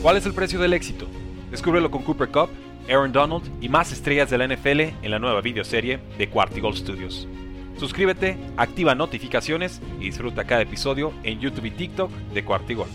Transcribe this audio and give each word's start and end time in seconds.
¿Cuál 0.00 0.16
es 0.16 0.26
el 0.26 0.32
precio 0.32 0.60
del 0.60 0.74
éxito? 0.74 1.08
Descúbrelo 1.50 1.90
con 1.90 2.04
Cooper 2.04 2.28
Cup, 2.28 2.50
Aaron 2.88 3.10
Donald 3.10 3.50
y 3.60 3.68
más 3.68 3.90
estrellas 3.90 4.30
de 4.30 4.38
la 4.38 4.46
NFL 4.46 4.80
en 4.80 5.10
la 5.10 5.18
nueva 5.18 5.40
videoserie 5.40 5.98
de 6.16 6.30
Quartigol 6.30 6.76
Studios. 6.76 7.26
Suscríbete, 7.80 8.38
activa 8.56 8.94
notificaciones 8.94 9.80
y 9.98 10.04
disfruta 10.04 10.44
cada 10.44 10.62
episodio 10.62 11.12
en 11.24 11.40
YouTube 11.40 11.64
y 11.64 11.70
TikTok 11.72 12.12
de 12.32 12.44
Quartigol. 12.44 12.86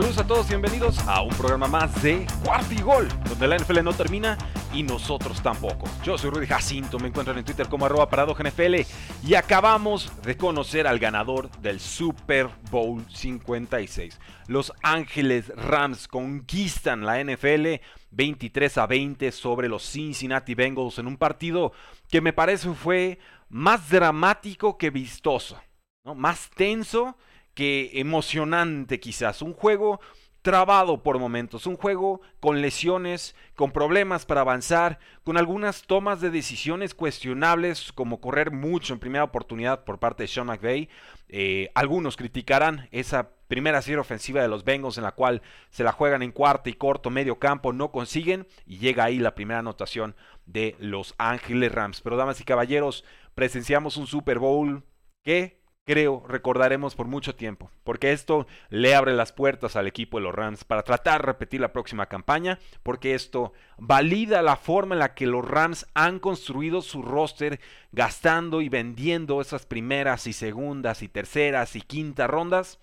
Saludos 0.00 0.18
a 0.18 0.26
todos 0.26 0.46
y 0.46 0.48
bienvenidos 0.52 0.98
a 1.00 1.20
un 1.20 1.28
programa 1.28 1.68
más 1.68 2.02
de 2.02 2.26
Cuartigol, 2.42 3.06
donde 3.28 3.46
la 3.46 3.58
NFL 3.58 3.84
no 3.84 3.92
termina 3.92 4.38
y 4.72 4.82
nosotros 4.82 5.42
tampoco. 5.42 5.86
Yo 6.02 6.16
soy 6.16 6.30
Rudy 6.30 6.46
Jacinto, 6.46 6.98
me 6.98 7.08
encuentran 7.08 7.36
en 7.36 7.44
Twitter 7.44 7.68
como 7.68 7.84
arroba 7.84 8.08
NFL 8.08 8.76
y 9.22 9.34
acabamos 9.34 10.10
de 10.22 10.38
conocer 10.38 10.86
al 10.86 10.98
ganador 10.98 11.50
del 11.60 11.80
Super 11.80 12.48
Bowl 12.70 13.04
56. 13.10 14.18
Los 14.46 14.72
Ángeles 14.82 15.52
Rams 15.54 16.08
conquistan 16.08 17.04
la 17.04 17.22
NFL 17.22 17.82
23 18.10 18.78
a 18.78 18.86
20 18.86 19.30
sobre 19.32 19.68
los 19.68 19.82
Cincinnati 19.82 20.54
Bengals 20.54 20.98
en 20.98 21.08
un 21.08 21.18
partido 21.18 21.74
que 22.08 22.22
me 22.22 22.32
parece 22.32 22.72
fue 22.72 23.18
más 23.50 23.90
dramático 23.90 24.78
que 24.78 24.88
vistoso, 24.88 25.60
más 26.04 26.48
tenso 26.56 27.18
emocionante 27.62 29.00
quizás. 29.00 29.42
Un 29.42 29.54
juego 29.54 30.00
trabado 30.42 31.02
por 31.02 31.18
momentos, 31.18 31.66
un 31.66 31.76
juego 31.76 32.22
con 32.40 32.62
lesiones, 32.62 33.34
con 33.54 33.72
problemas 33.72 34.24
para 34.24 34.40
avanzar, 34.40 34.98
con 35.22 35.36
algunas 35.36 35.82
tomas 35.82 36.20
de 36.20 36.30
decisiones 36.30 36.94
cuestionables 36.94 37.92
como 37.92 38.20
correr 38.20 38.50
mucho 38.50 38.94
en 38.94 39.00
primera 39.00 39.24
oportunidad 39.24 39.84
por 39.84 39.98
parte 39.98 40.22
de 40.22 40.28
Sean 40.28 40.46
McVay. 40.46 40.88
Eh, 41.28 41.70
algunos 41.74 42.16
criticarán 42.16 42.88
esa 42.90 43.30
primera 43.48 43.82
serie 43.82 43.98
ofensiva 43.98 44.40
de 44.40 44.48
los 44.48 44.64
Bengals 44.64 44.96
en 44.96 45.04
la 45.04 45.12
cual 45.12 45.42
se 45.70 45.84
la 45.84 45.92
juegan 45.92 46.22
en 46.22 46.32
cuarto 46.32 46.70
y 46.70 46.74
corto, 46.74 47.10
medio 47.10 47.38
campo, 47.38 47.72
no 47.72 47.90
consiguen 47.90 48.46
y 48.64 48.78
llega 48.78 49.04
ahí 49.04 49.18
la 49.18 49.34
primera 49.34 49.60
anotación 49.60 50.16
de 50.46 50.76
los 50.78 51.14
Ángeles 51.18 51.72
Rams. 51.72 52.00
Pero 52.00 52.16
damas 52.16 52.40
y 52.40 52.44
caballeros, 52.44 53.04
presenciamos 53.34 53.96
un 53.96 54.06
Super 54.06 54.38
Bowl 54.38 54.84
que 55.22 55.59
creo, 55.86 56.22
recordaremos 56.26 56.94
por 56.94 57.06
mucho 57.06 57.34
tiempo, 57.34 57.70
porque 57.84 58.12
esto 58.12 58.46
le 58.68 58.94
abre 58.94 59.12
las 59.12 59.32
puertas 59.32 59.76
al 59.76 59.86
equipo 59.86 60.18
de 60.18 60.24
los 60.24 60.34
Rams 60.34 60.64
para 60.64 60.82
tratar 60.82 61.20
de 61.20 61.26
repetir 61.26 61.60
la 61.60 61.72
próxima 61.72 62.06
campaña, 62.06 62.58
porque 62.82 63.14
esto 63.14 63.52
valida 63.78 64.42
la 64.42 64.56
forma 64.56 64.94
en 64.94 65.00
la 65.00 65.14
que 65.14 65.26
los 65.26 65.44
Rams 65.44 65.86
han 65.94 66.18
construido 66.18 66.82
su 66.82 67.02
roster 67.02 67.60
gastando 67.92 68.60
y 68.60 68.68
vendiendo 68.68 69.40
esas 69.40 69.66
primeras 69.66 70.26
y 70.26 70.32
segundas 70.32 71.02
y 71.02 71.08
terceras 71.08 71.74
y 71.76 71.80
quintas 71.80 72.30
rondas 72.30 72.78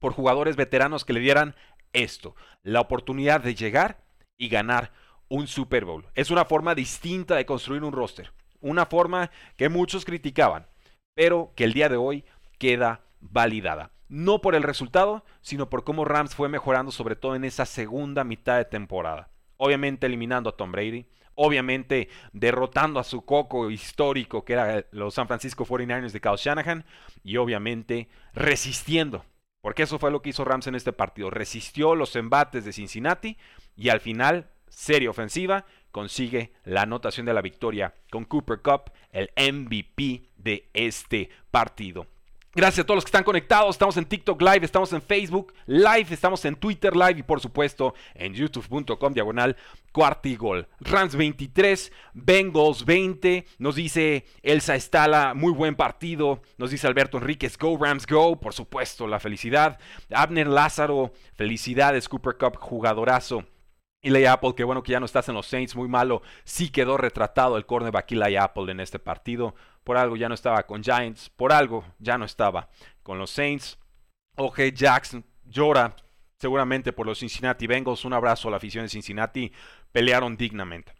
por 0.00 0.12
jugadores 0.12 0.56
veteranos 0.56 1.04
que 1.04 1.14
le 1.14 1.20
dieran 1.20 1.54
esto, 1.92 2.36
la 2.62 2.80
oportunidad 2.80 3.40
de 3.40 3.54
llegar 3.54 4.04
y 4.36 4.48
ganar 4.48 4.92
un 5.28 5.46
Super 5.46 5.84
Bowl. 5.84 6.06
Es 6.14 6.30
una 6.30 6.44
forma 6.44 6.74
distinta 6.74 7.36
de 7.36 7.46
construir 7.46 7.82
un 7.82 7.92
roster, 7.92 8.32
una 8.60 8.86
forma 8.86 9.30
que 9.56 9.68
muchos 9.68 10.04
criticaban, 10.04 10.66
pero 11.14 11.52
que 11.56 11.64
el 11.64 11.72
día 11.72 11.88
de 11.88 11.96
hoy 11.96 12.24
queda 12.64 13.02
validada. 13.20 13.90
No 14.08 14.40
por 14.40 14.54
el 14.54 14.62
resultado, 14.62 15.22
sino 15.42 15.68
por 15.68 15.84
cómo 15.84 16.06
Rams 16.06 16.34
fue 16.34 16.48
mejorando, 16.48 16.92
sobre 16.92 17.14
todo 17.14 17.36
en 17.36 17.44
esa 17.44 17.66
segunda 17.66 18.24
mitad 18.24 18.56
de 18.56 18.64
temporada. 18.64 19.28
Obviamente 19.58 20.06
eliminando 20.06 20.48
a 20.48 20.56
Tom 20.56 20.72
Brady, 20.72 21.06
obviamente 21.34 22.08
derrotando 22.32 22.98
a 22.98 23.04
su 23.04 23.26
coco 23.26 23.70
histórico 23.70 24.46
que 24.46 24.54
era 24.54 24.86
los 24.92 25.12
San 25.12 25.26
Francisco 25.26 25.66
49ers 25.66 26.12
de 26.12 26.20
Kyle 26.22 26.36
Shanahan 26.38 26.86
y 27.22 27.36
obviamente 27.36 28.08
resistiendo, 28.32 29.26
porque 29.60 29.82
eso 29.82 29.98
fue 29.98 30.10
lo 30.10 30.22
que 30.22 30.30
hizo 30.30 30.46
Rams 30.46 30.66
en 30.66 30.74
este 30.74 30.94
partido, 30.94 31.28
resistió 31.28 31.94
los 31.94 32.16
embates 32.16 32.64
de 32.64 32.72
Cincinnati 32.72 33.36
y 33.76 33.90
al 33.90 34.00
final, 34.00 34.48
serie 34.70 35.10
ofensiva, 35.10 35.66
consigue 35.90 36.54
la 36.64 36.82
anotación 36.82 37.26
de 37.26 37.34
la 37.34 37.42
victoria 37.42 37.94
con 38.10 38.24
Cooper 38.24 38.62
Cup, 38.62 38.90
el 39.12 39.30
MVP 39.36 40.30
de 40.38 40.70
este 40.72 41.28
partido. 41.50 42.06
Gracias 42.56 42.84
a 42.84 42.86
todos 42.86 42.98
los 42.98 43.04
que 43.04 43.08
están 43.08 43.24
conectados. 43.24 43.74
Estamos 43.74 43.96
en 43.96 44.04
TikTok 44.04 44.40
Live, 44.40 44.64
estamos 44.64 44.92
en 44.92 45.02
Facebook 45.02 45.52
Live, 45.66 46.06
estamos 46.10 46.44
en 46.44 46.54
Twitter 46.54 46.94
Live 46.94 47.18
y 47.18 47.22
por 47.24 47.40
supuesto 47.40 47.94
en 48.14 48.32
youtube.com 48.32 49.12
diagonal 49.12 49.56
cuartigol. 49.90 50.68
Rams 50.78 51.16
23, 51.16 51.90
Bengals 52.12 52.84
20. 52.84 53.44
Nos 53.58 53.74
dice 53.74 54.24
Elsa 54.42 54.76
Estala, 54.76 55.34
muy 55.34 55.52
buen 55.52 55.74
partido. 55.74 56.42
Nos 56.56 56.70
dice 56.70 56.86
Alberto 56.86 57.18
Enríquez, 57.18 57.58
Go 57.58 57.76
Rams 57.76 58.06
Go. 58.06 58.38
Por 58.38 58.54
supuesto, 58.54 59.08
la 59.08 59.18
felicidad. 59.18 59.80
Abner 60.12 60.46
Lázaro, 60.46 61.12
felicidades, 61.34 62.08
Cooper 62.08 62.36
Cup, 62.38 62.56
jugadorazo. 62.58 63.44
Eli 64.04 64.26
Apple, 64.26 64.54
que 64.54 64.64
bueno 64.64 64.82
que 64.82 64.92
ya 64.92 65.00
no 65.00 65.06
estás 65.06 65.28
en 65.28 65.34
los 65.34 65.46
Saints, 65.46 65.74
muy 65.74 65.88
malo. 65.88 66.22
Sí 66.44 66.70
quedó 66.70 66.96
retratado 66.96 67.56
el 67.56 67.66
cornerback 67.66 68.12
Eli 68.12 68.36
Apple 68.36 68.70
en 68.70 68.80
este 68.80 68.98
partido. 68.98 69.54
Por 69.82 69.96
algo 69.96 70.16
ya 70.16 70.28
no 70.28 70.34
estaba 70.34 70.62
con 70.64 70.82
Giants, 70.82 71.30
por 71.30 71.52
algo 71.52 71.84
ya 71.98 72.18
no 72.18 72.24
estaba 72.24 72.68
con 73.02 73.18
los 73.18 73.30
Saints. 73.30 73.78
O.J. 74.36 74.68
Jackson 74.74 75.24
llora 75.44 75.96
seguramente 76.38 76.92
por 76.92 77.06
los 77.06 77.20
Cincinnati 77.20 77.66
Bengals. 77.66 78.04
Un 78.04 78.12
abrazo 78.12 78.48
a 78.48 78.50
la 78.50 78.58
afición 78.58 78.84
de 78.84 78.90
Cincinnati. 78.90 79.52
Pelearon 79.92 80.36
dignamente. 80.36 80.92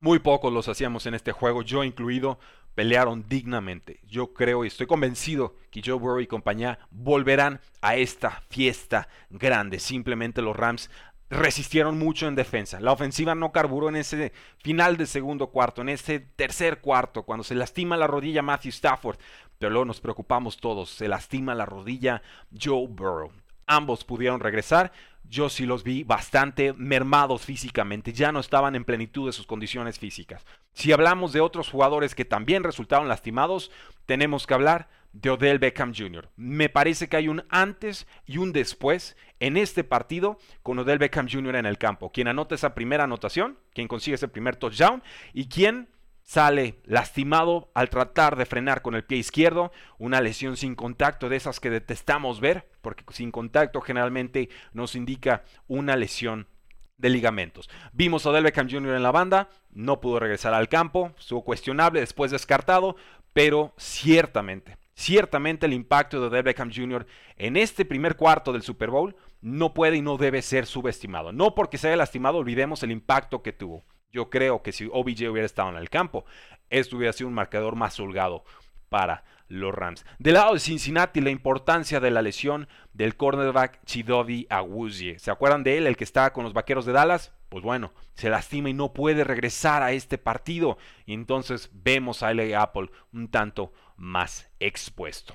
Muy 0.00 0.18
pocos 0.18 0.52
los 0.52 0.68
hacíamos 0.68 1.06
en 1.06 1.14
este 1.14 1.32
juego, 1.32 1.62
yo 1.62 1.82
incluido, 1.82 2.38
pelearon 2.74 3.24
dignamente. 3.26 4.00
Yo 4.04 4.34
creo 4.34 4.64
y 4.64 4.68
estoy 4.68 4.86
convencido 4.86 5.56
que 5.70 5.80
Joe 5.84 5.98
Burrow 5.98 6.20
y 6.20 6.26
compañía 6.26 6.78
volverán 6.90 7.60
a 7.80 7.96
esta 7.96 8.42
fiesta 8.50 9.08
grande. 9.30 9.78
Simplemente 9.78 10.42
los 10.42 10.54
Rams 10.54 10.90
resistieron 11.30 11.98
mucho 11.98 12.28
en 12.28 12.34
defensa. 12.34 12.80
La 12.80 12.92
ofensiva 12.92 13.34
no 13.34 13.52
carburó 13.52 13.88
en 13.88 13.96
ese 13.96 14.32
final 14.58 14.96
de 14.96 15.06
segundo 15.06 15.48
cuarto, 15.48 15.82
en 15.82 15.88
ese 15.88 16.20
tercer 16.20 16.80
cuarto, 16.80 17.22
cuando 17.24 17.44
se 17.44 17.54
lastima 17.54 17.96
la 17.96 18.06
rodilla 18.06 18.42
Matthew 18.42 18.70
Stafford. 18.70 19.18
Pero 19.58 19.70
luego 19.70 19.84
nos 19.86 20.00
preocupamos 20.00 20.58
todos, 20.58 20.90
se 20.90 21.08
lastima 21.08 21.54
la 21.54 21.66
rodilla 21.66 22.22
Joe 22.58 22.86
Burrow. 22.88 23.32
Ambos 23.66 24.04
pudieron 24.04 24.40
regresar. 24.40 24.92
Yo 25.28 25.48
sí 25.48 25.66
los 25.66 25.82
vi 25.84 26.04
bastante 26.04 26.72
mermados 26.74 27.42
físicamente, 27.42 28.12
ya 28.12 28.30
no 28.30 28.40
estaban 28.40 28.76
en 28.76 28.84
plenitud 28.84 29.26
de 29.26 29.32
sus 29.32 29.46
condiciones 29.46 29.98
físicas. 29.98 30.44
Si 30.72 30.92
hablamos 30.92 31.32
de 31.32 31.40
otros 31.40 31.70
jugadores 31.70 32.14
que 32.14 32.24
también 32.24 32.62
resultaron 32.62 33.08
lastimados, 33.08 33.70
tenemos 34.06 34.46
que 34.46 34.54
hablar 34.54 34.88
de 35.14 35.30
Odell 35.30 35.60
Beckham 35.60 35.94
Jr. 35.94 36.28
Me 36.36 36.68
parece 36.68 37.08
que 37.08 37.16
hay 37.16 37.28
un 37.28 37.44
antes 37.48 38.06
y 38.26 38.38
un 38.38 38.52
después 38.52 39.16
en 39.40 39.56
este 39.56 39.84
partido 39.84 40.38
con 40.62 40.78
Odell 40.78 40.98
Beckham 40.98 41.28
Jr. 41.30 41.56
en 41.56 41.66
el 41.66 41.78
campo. 41.78 42.10
Quien 42.10 42.28
anota 42.28 42.54
esa 42.54 42.74
primera 42.74 43.04
anotación, 43.04 43.58
quien 43.72 43.88
consigue 43.88 44.16
ese 44.16 44.28
primer 44.28 44.56
touchdown 44.56 45.02
y 45.32 45.48
quien 45.48 45.88
sale 46.24 46.80
lastimado 46.84 47.70
al 47.74 47.90
tratar 47.90 48.36
de 48.36 48.46
frenar 48.46 48.82
con 48.82 48.94
el 48.94 49.04
pie 49.04 49.18
izquierdo, 49.18 49.70
una 49.98 50.20
lesión 50.20 50.56
sin 50.56 50.74
contacto 50.74 51.28
de 51.28 51.36
esas 51.36 51.60
que 51.60 51.70
detestamos 51.70 52.40
ver, 52.40 52.68
porque 52.80 53.04
sin 53.10 53.30
contacto 53.30 53.80
generalmente 53.80 54.48
nos 54.72 54.96
indica 54.96 55.44
una 55.68 55.96
lesión 55.96 56.48
de 56.96 57.10
ligamentos. 57.10 57.70
Vimos 57.92 58.24
a 58.24 58.30
Odell 58.30 58.44
Beckham 58.44 58.68
Jr. 58.68 58.96
en 58.96 59.02
la 59.02 59.12
banda, 59.12 59.48
no 59.70 60.00
pudo 60.00 60.18
regresar 60.18 60.54
al 60.54 60.68
campo, 60.68 61.12
estuvo 61.18 61.44
cuestionable, 61.44 62.00
después 62.00 62.30
descartado, 62.30 62.96
pero 63.32 63.74
ciertamente 63.76 64.78
Ciertamente 64.94 65.66
el 65.66 65.72
impacto 65.72 66.20
de 66.20 66.26
Odell 66.28 66.44
Beckham 66.44 66.70
Jr. 66.72 67.06
en 67.36 67.56
este 67.56 67.84
primer 67.84 68.16
cuarto 68.16 68.52
del 68.52 68.62
Super 68.62 68.90
Bowl 68.90 69.16
no 69.40 69.74
puede 69.74 69.96
y 69.96 70.02
no 70.02 70.16
debe 70.16 70.40
ser 70.40 70.66
subestimado. 70.66 71.32
No 71.32 71.54
porque 71.54 71.78
se 71.78 71.88
haya 71.88 71.96
lastimado, 71.96 72.38
olvidemos 72.38 72.82
el 72.82 72.92
impacto 72.92 73.42
que 73.42 73.52
tuvo. 73.52 73.84
Yo 74.14 74.30
creo 74.30 74.62
que 74.62 74.70
si 74.70 74.86
OBJ 74.86 75.28
hubiera 75.28 75.44
estado 75.44 75.70
en 75.70 75.76
el 75.76 75.90
campo, 75.90 76.24
esto 76.70 76.96
hubiera 76.96 77.12
sido 77.12 77.26
un 77.26 77.34
marcador 77.34 77.74
más 77.74 77.98
holgado 77.98 78.44
para 78.88 79.24
los 79.48 79.74
Rams. 79.74 80.06
Del 80.20 80.34
lado 80.34 80.54
de 80.54 80.60
Cincinnati, 80.60 81.20
la 81.20 81.30
importancia 81.30 81.98
de 81.98 82.12
la 82.12 82.22
lesión 82.22 82.68
del 82.92 83.16
cornerback 83.16 83.84
Chidovi 83.84 84.46
Awuzie. 84.48 85.18
¿Se 85.18 85.32
acuerdan 85.32 85.64
de 85.64 85.78
él, 85.78 85.88
el 85.88 85.96
que 85.96 86.04
estaba 86.04 86.32
con 86.32 86.44
los 86.44 86.52
vaqueros 86.52 86.86
de 86.86 86.92
Dallas? 86.92 87.32
Pues 87.48 87.64
bueno, 87.64 87.92
se 88.14 88.30
lastima 88.30 88.70
y 88.70 88.72
no 88.72 88.92
puede 88.92 89.24
regresar 89.24 89.82
a 89.82 89.90
este 89.90 90.16
partido. 90.16 90.78
Y 91.06 91.14
entonces 91.14 91.70
vemos 91.72 92.22
a 92.22 92.32
LA 92.32 92.62
Apple 92.62 92.90
un 93.12 93.28
tanto 93.28 93.72
más 93.96 94.48
expuesto. 94.60 95.34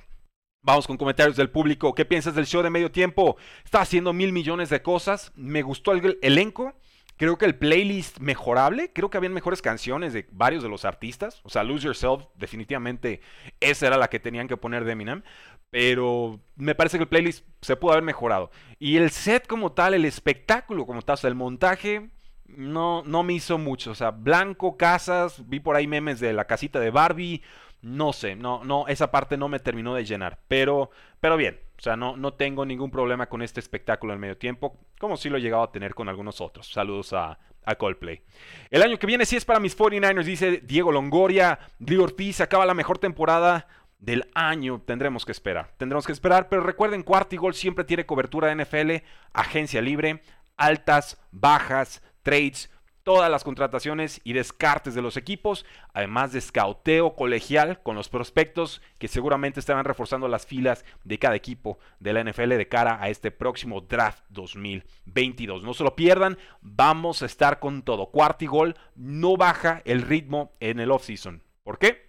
Vamos 0.62 0.86
con 0.86 0.96
comentarios 0.96 1.36
del 1.36 1.50
público. 1.50 1.94
¿Qué 1.94 2.06
piensas 2.06 2.34
del 2.34 2.46
show 2.46 2.62
de 2.62 2.70
medio 2.70 2.90
tiempo? 2.90 3.36
Está 3.62 3.82
haciendo 3.82 4.14
mil 4.14 4.32
millones 4.32 4.70
de 4.70 4.80
cosas. 4.80 5.32
Me 5.36 5.60
gustó 5.60 5.92
el 5.92 6.18
elenco. 6.22 6.74
Creo 7.20 7.36
que 7.36 7.44
el 7.44 7.54
playlist 7.54 8.18
mejorable. 8.18 8.94
Creo 8.94 9.10
que 9.10 9.18
habían 9.18 9.34
mejores 9.34 9.60
canciones 9.60 10.14
de 10.14 10.26
varios 10.32 10.62
de 10.62 10.70
los 10.70 10.86
artistas. 10.86 11.42
O 11.44 11.50
sea, 11.50 11.62
Lose 11.64 11.84
Yourself, 11.84 12.24
definitivamente 12.34 13.20
esa 13.60 13.88
era 13.88 13.98
la 13.98 14.08
que 14.08 14.18
tenían 14.18 14.48
que 14.48 14.56
poner 14.56 14.86
de 14.86 14.92
Eminem. 14.92 15.22
pero 15.68 16.40
me 16.56 16.74
parece 16.74 16.96
que 16.96 17.02
el 17.02 17.10
playlist 17.10 17.46
se 17.60 17.76
pudo 17.76 17.92
haber 17.92 18.04
mejorado. 18.04 18.50
Y 18.78 18.96
el 18.96 19.10
set 19.10 19.46
como 19.46 19.72
tal, 19.72 19.92
el 19.92 20.06
espectáculo 20.06 20.86
como 20.86 21.02
tal, 21.02 21.12
o 21.12 21.16
sea, 21.18 21.28
el 21.28 21.34
montaje, 21.34 22.08
no, 22.46 23.02
no 23.04 23.22
me 23.22 23.34
hizo 23.34 23.58
mucho. 23.58 23.90
O 23.90 23.94
sea, 23.94 24.12
blanco, 24.12 24.78
casas, 24.78 25.46
vi 25.46 25.60
por 25.60 25.76
ahí 25.76 25.86
memes 25.86 26.20
de 26.20 26.32
la 26.32 26.46
casita 26.46 26.80
de 26.80 26.90
Barbie. 26.90 27.42
No 27.82 28.14
sé, 28.14 28.34
no, 28.34 28.64
no, 28.64 28.88
esa 28.88 29.10
parte 29.10 29.36
no 29.36 29.48
me 29.48 29.58
terminó 29.60 29.94
de 29.94 30.06
llenar. 30.06 30.38
Pero, 30.48 30.90
pero 31.20 31.36
bien, 31.36 31.60
o 31.80 31.82
sea, 31.82 31.96
no, 31.96 32.14
no 32.14 32.34
tengo 32.34 32.66
ningún 32.66 32.90
problema 32.90 33.26
con 33.26 33.40
este 33.40 33.58
espectáculo 33.58 34.12
en 34.12 34.20
medio 34.20 34.36
tiempo, 34.36 34.76
como 34.98 35.16
sí 35.16 35.30
lo 35.30 35.38
he 35.38 35.40
llegado 35.40 35.62
a 35.62 35.72
tener 35.72 35.94
con 35.94 36.10
algunos 36.10 36.42
otros. 36.42 36.70
Saludos 36.70 37.14
a, 37.14 37.38
a 37.64 37.74
Coldplay. 37.76 38.20
El 38.70 38.82
año 38.82 38.98
que 38.98 39.06
viene 39.06 39.24
sí 39.24 39.36
es 39.36 39.46
para 39.46 39.60
mis 39.60 39.78
49ers, 39.78 40.24
dice 40.24 40.60
Diego 40.62 40.92
Longoria. 40.92 41.58
Dio 41.78 42.04
Ortiz 42.04 42.42
acaba 42.42 42.66
la 42.66 42.74
mejor 42.74 42.98
temporada 42.98 43.66
del 43.98 44.28
año 44.34 44.82
tendremos 44.84 45.24
que 45.24 45.32
esperar. 45.32 45.72
Tendremos 45.78 46.04
que 46.06 46.12
esperar, 46.12 46.50
pero 46.50 46.62
recuerden, 46.62 47.02
Cuartigol 47.02 47.54
siempre 47.54 47.84
tiene 47.84 48.04
cobertura 48.04 48.48
de 48.48 48.62
NFL, 48.62 49.06
agencia 49.32 49.80
libre, 49.80 50.22
altas, 50.58 51.18
bajas, 51.30 52.02
trades, 52.22 52.70
todas 53.02 53.30
las 53.30 53.44
contrataciones 53.44 54.20
y 54.24 54.32
descartes 54.32 54.94
de 54.94 55.02
los 55.02 55.16
equipos, 55.16 55.64
además 55.92 56.32
de 56.32 56.38
escauteo 56.38 57.14
colegial 57.14 57.82
con 57.82 57.96
los 57.96 58.08
prospectos 58.08 58.82
que 58.98 59.08
seguramente 59.08 59.60
estarán 59.60 59.84
reforzando 59.84 60.28
las 60.28 60.46
filas 60.46 60.84
de 61.04 61.18
cada 61.18 61.36
equipo 61.36 61.78
de 61.98 62.12
la 62.12 62.24
NFL 62.24 62.50
de 62.50 62.68
cara 62.68 62.98
a 63.00 63.08
este 63.08 63.30
próximo 63.30 63.80
draft 63.80 64.22
2022. 64.28 65.62
No 65.62 65.74
se 65.74 65.84
lo 65.84 65.96
pierdan, 65.96 66.38
vamos 66.60 67.22
a 67.22 67.26
estar 67.26 67.58
con 67.58 67.82
todo. 67.82 68.10
Cuartigol 68.10 68.76
no 68.94 69.36
baja 69.36 69.82
el 69.84 70.02
ritmo 70.02 70.52
en 70.60 70.80
el 70.80 70.90
offseason. 70.90 71.42
¿Por 71.62 71.78
qué? 71.78 72.08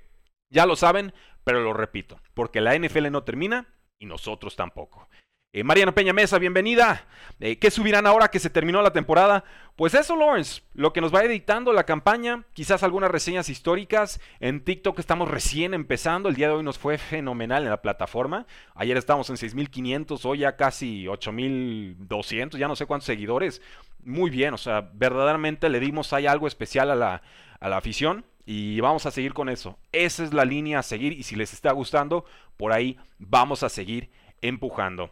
Ya 0.50 0.66
lo 0.66 0.76
saben, 0.76 1.14
pero 1.44 1.62
lo 1.62 1.74
repito, 1.74 2.20
porque 2.34 2.62
la 2.62 2.78
NFL 2.78 3.10
no 3.10 3.24
termina 3.24 3.68
y 4.00 4.06
nosotros 4.06 4.56
tampoco. 4.56 5.08
Eh, 5.54 5.66
Mariano 5.66 5.94
Peña 5.94 6.14
Mesa, 6.14 6.40
bienvenida. 6.40 7.06
Eh, 7.42 7.60
¿Qué 7.60 7.72
subirán 7.72 8.08
ahora 8.08 8.30
que 8.30 8.40
se 8.40 8.50
terminó 8.50 8.82
la 8.82 8.94
temporada? 8.94 9.44
Pues 9.76 9.94
eso, 9.96 10.16
Lawrence, 10.16 10.62
lo 10.74 10.94
que 10.94 11.02
nos 11.02 11.14
va 11.14 11.26
editando 11.26 11.74
la 11.74 11.84
campaña, 11.84 12.46
quizás 12.54 12.84
algunas 12.84 13.12
reseñas 13.12 13.50
históricas. 13.50 14.22
En 14.40 14.64
TikTok 14.64 14.98
estamos 15.00 15.30
recién 15.30 15.74
empezando, 15.74 16.30
el 16.30 16.36
día 16.36 16.48
de 16.48 16.54
hoy 16.54 16.64
nos 16.64 16.80
fue 16.80 16.98
fenomenal 16.98 17.64
en 17.64 17.70
la 17.70 17.82
plataforma. 17.82 18.48
Ayer 18.76 18.96
estábamos 18.96 19.30
en 19.30 19.36
6.500, 19.36 20.24
hoy 20.24 20.38
ya 20.38 20.56
casi 20.56 21.04
8.200, 21.04 22.58
ya 22.58 22.70
no 22.70 22.78
sé 22.78 22.86
cuántos 22.86 23.08
seguidores. 23.08 23.62
Muy 24.06 24.30
bien, 24.30 24.54
o 24.54 24.58
sea, 24.58 24.90
verdaderamente 24.94 25.68
le 25.68 25.82
dimos 25.82 26.14
algo 26.14 26.48
especial 26.48 26.92
a 26.92 26.96
la, 26.96 27.24
a 27.60 27.68
la 27.68 27.76
afición. 27.76 28.24
Y 28.46 28.80
vamos 28.80 29.06
a 29.06 29.12
seguir 29.12 29.34
con 29.34 29.50
eso. 29.50 29.78
Esa 29.92 30.24
es 30.24 30.34
la 30.34 30.46
línea 30.46 30.80
a 30.80 30.84
seguir 30.84 31.12
y 31.12 31.24
si 31.24 31.36
les 31.36 31.52
está 31.52 31.74
gustando, 31.74 32.24
por 32.56 32.72
ahí 32.72 32.98
vamos 33.20 33.64
a 33.64 33.70
seguir 33.70 34.10
empujando. 34.42 35.12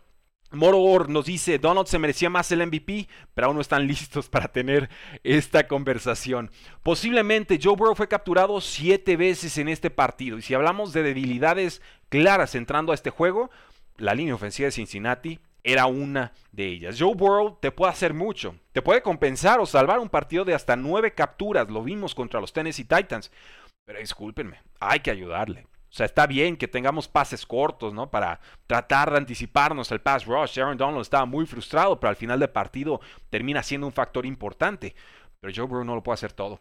Moro 0.51 1.05
nos 1.07 1.25
dice, 1.25 1.59
Donald 1.59 1.87
se 1.87 1.99
merecía 1.99 2.29
más 2.29 2.51
el 2.51 2.65
MVP, 2.65 3.07
pero 3.35 3.47
aún 3.47 3.55
no 3.55 3.61
están 3.61 3.85
listos 3.87 4.29
para 4.29 4.47
tener 4.47 4.89
esta 5.23 5.67
conversación. 5.67 6.49
Posiblemente 6.81 7.59
Joe 7.61 7.75
Burrow 7.75 7.95
fue 7.95 8.07
capturado 8.07 8.59
siete 8.61 9.15
veces 9.15 9.57
en 9.57 9.69
este 9.69 9.89
partido. 9.89 10.37
Y 10.37 10.41
si 10.41 10.53
hablamos 10.53 10.91
de 10.93 11.03
debilidades 11.03 11.81
claras 12.09 12.55
entrando 12.55 12.91
a 12.91 12.95
este 12.95 13.11
juego, 13.11 13.51
la 13.97 14.15
línea 14.15 14.35
ofensiva 14.35 14.65
de 14.65 14.71
Cincinnati 14.71 15.39
era 15.63 15.85
una 15.85 16.33
de 16.51 16.67
ellas. 16.67 16.95
Joe 16.97 17.13
Burrow 17.15 17.57
te 17.61 17.71
puede 17.71 17.91
hacer 17.91 18.13
mucho, 18.13 18.55
te 18.71 18.81
puede 18.81 19.01
compensar 19.01 19.59
o 19.59 19.65
salvar 19.65 19.99
un 19.99 20.09
partido 20.09 20.45
de 20.45 20.55
hasta 20.55 20.75
nueve 20.75 21.13
capturas, 21.13 21.69
lo 21.69 21.83
vimos 21.83 22.15
contra 22.15 22.39
los 22.39 22.53
Tennessee 22.53 22.85
Titans, 22.85 23.31
pero 23.85 23.99
discúlpenme, 23.99 24.61
hay 24.79 25.01
que 25.01 25.11
ayudarle. 25.11 25.67
O 25.89 25.93
sea, 25.93 26.05
está 26.05 26.27
bien 26.27 26.55
que 26.55 26.67
tengamos 26.67 27.07
pases 27.07 27.45
cortos, 27.45 27.93
¿no? 27.93 28.11
Para 28.11 28.39
tratar 28.67 29.11
de 29.11 29.17
anticiparnos 29.17 29.91
al 29.91 30.01
pass 30.01 30.25
rush. 30.25 30.59
Aaron 30.59 30.77
Donald 30.77 31.01
estaba 31.01 31.25
muy 31.25 31.45
frustrado, 31.47 31.99
pero 31.99 32.09
al 32.09 32.15
final 32.15 32.39
del 32.39 32.49
partido 32.49 33.01
termina 33.29 33.63
siendo 33.63 33.87
un 33.87 33.93
factor 33.93 34.25
importante. 34.25 34.95
Pero 35.39 35.53
Joe 35.55 35.65
Burrow 35.65 35.85
no 35.85 35.95
lo 35.95 36.03
puede 36.03 36.15
hacer 36.15 36.33
todo. 36.33 36.59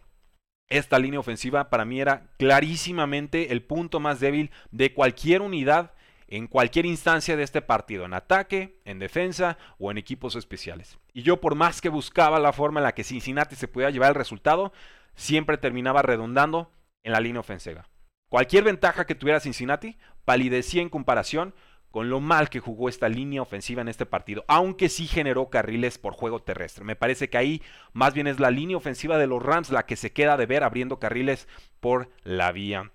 Esta 0.68 0.98
línea 0.98 1.20
ofensiva 1.20 1.68
para 1.68 1.84
mí 1.84 2.00
era 2.00 2.28
clarísimamente 2.38 3.52
el 3.52 3.62
punto 3.62 4.00
más 4.00 4.20
débil 4.20 4.50
de 4.70 4.92
cualquier 4.92 5.42
unidad 5.42 5.92
en 6.26 6.46
cualquier 6.46 6.84
instancia 6.84 7.36
de 7.36 7.42
este 7.42 7.62
partido, 7.62 8.04
en 8.04 8.12
ataque, 8.12 8.80
en 8.84 8.98
defensa 8.98 9.56
o 9.78 9.90
en 9.90 9.96
equipos 9.96 10.36
especiales. 10.36 10.98
Y 11.14 11.22
yo 11.22 11.40
por 11.40 11.54
más 11.54 11.80
que 11.80 11.88
buscaba 11.88 12.38
la 12.38 12.52
forma 12.52 12.80
en 12.80 12.84
la 12.84 12.94
que 12.94 13.04
Cincinnati 13.04 13.56
se 13.56 13.68
pudiera 13.68 13.90
llevar 13.90 14.10
el 14.10 14.14
resultado, 14.14 14.72
siempre 15.14 15.56
terminaba 15.56 16.02
redondando 16.02 16.70
en 17.02 17.12
la 17.12 17.20
línea 17.20 17.40
ofensiva. 17.40 17.88
Cualquier 18.28 18.64
ventaja 18.64 19.06
que 19.06 19.14
tuviera 19.14 19.40
Cincinnati 19.40 19.96
palidecía 20.24 20.82
en 20.82 20.90
comparación 20.90 21.54
con 21.90 22.10
lo 22.10 22.20
mal 22.20 22.50
que 22.50 22.60
jugó 22.60 22.88
esta 22.88 23.08
línea 23.08 23.40
ofensiva 23.40 23.80
en 23.80 23.88
este 23.88 24.04
partido, 24.04 24.44
aunque 24.46 24.88
sí 24.90 25.06
generó 25.06 25.48
carriles 25.48 25.96
por 25.96 26.12
juego 26.12 26.40
terrestre. 26.40 26.84
Me 26.84 26.96
parece 26.96 27.30
que 27.30 27.38
ahí 27.38 27.62
más 27.92 28.12
bien 28.12 28.26
es 28.26 28.38
la 28.38 28.50
línea 28.50 28.76
ofensiva 28.76 29.16
de 29.16 29.26
los 29.26 29.42
Rams 29.42 29.70
la 29.70 29.86
que 29.86 29.96
se 29.96 30.12
queda 30.12 30.36
de 30.36 30.46
ver 30.46 30.62
abriendo 30.62 30.98
carriles 30.98 31.48
por 31.80 32.10
la 32.24 32.52
vía 32.52 32.92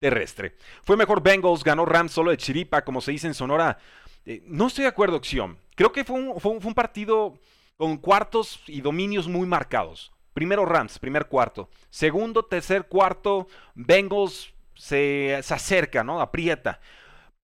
terrestre. 0.00 0.56
Fue 0.82 0.96
mejor 0.96 1.22
Bengals, 1.22 1.62
ganó 1.62 1.84
Rams 1.84 2.12
solo 2.12 2.30
de 2.30 2.36
chiripa, 2.36 2.84
como 2.84 3.00
se 3.00 3.12
dice 3.12 3.28
en 3.28 3.34
Sonora. 3.34 3.78
Eh, 4.24 4.42
no 4.46 4.66
estoy 4.66 4.82
de 4.82 4.88
acuerdo, 4.88 5.20
Xion. 5.22 5.56
Creo 5.76 5.92
que 5.92 6.04
fue 6.04 6.16
un, 6.16 6.40
fue, 6.40 6.52
un, 6.52 6.74
partido 6.74 7.38
con 7.76 7.96
cuartos 7.98 8.60
y 8.66 8.80
dominios 8.80 9.28
muy 9.28 9.46
marcados. 9.46 10.12
Primero 10.34 10.66
Rams, 10.66 10.98
primer 10.98 11.26
cuarto. 11.26 11.70
Segundo, 11.90 12.44
tercer 12.44 12.88
cuarto, 12.88 13.46
Bengals 13.74 14.52
se, 14.76 15.38
se 15.42 15.54
acerca, 15.54 16.04
¿no? 16.04 16.20
Aprieta. 16.20 16.80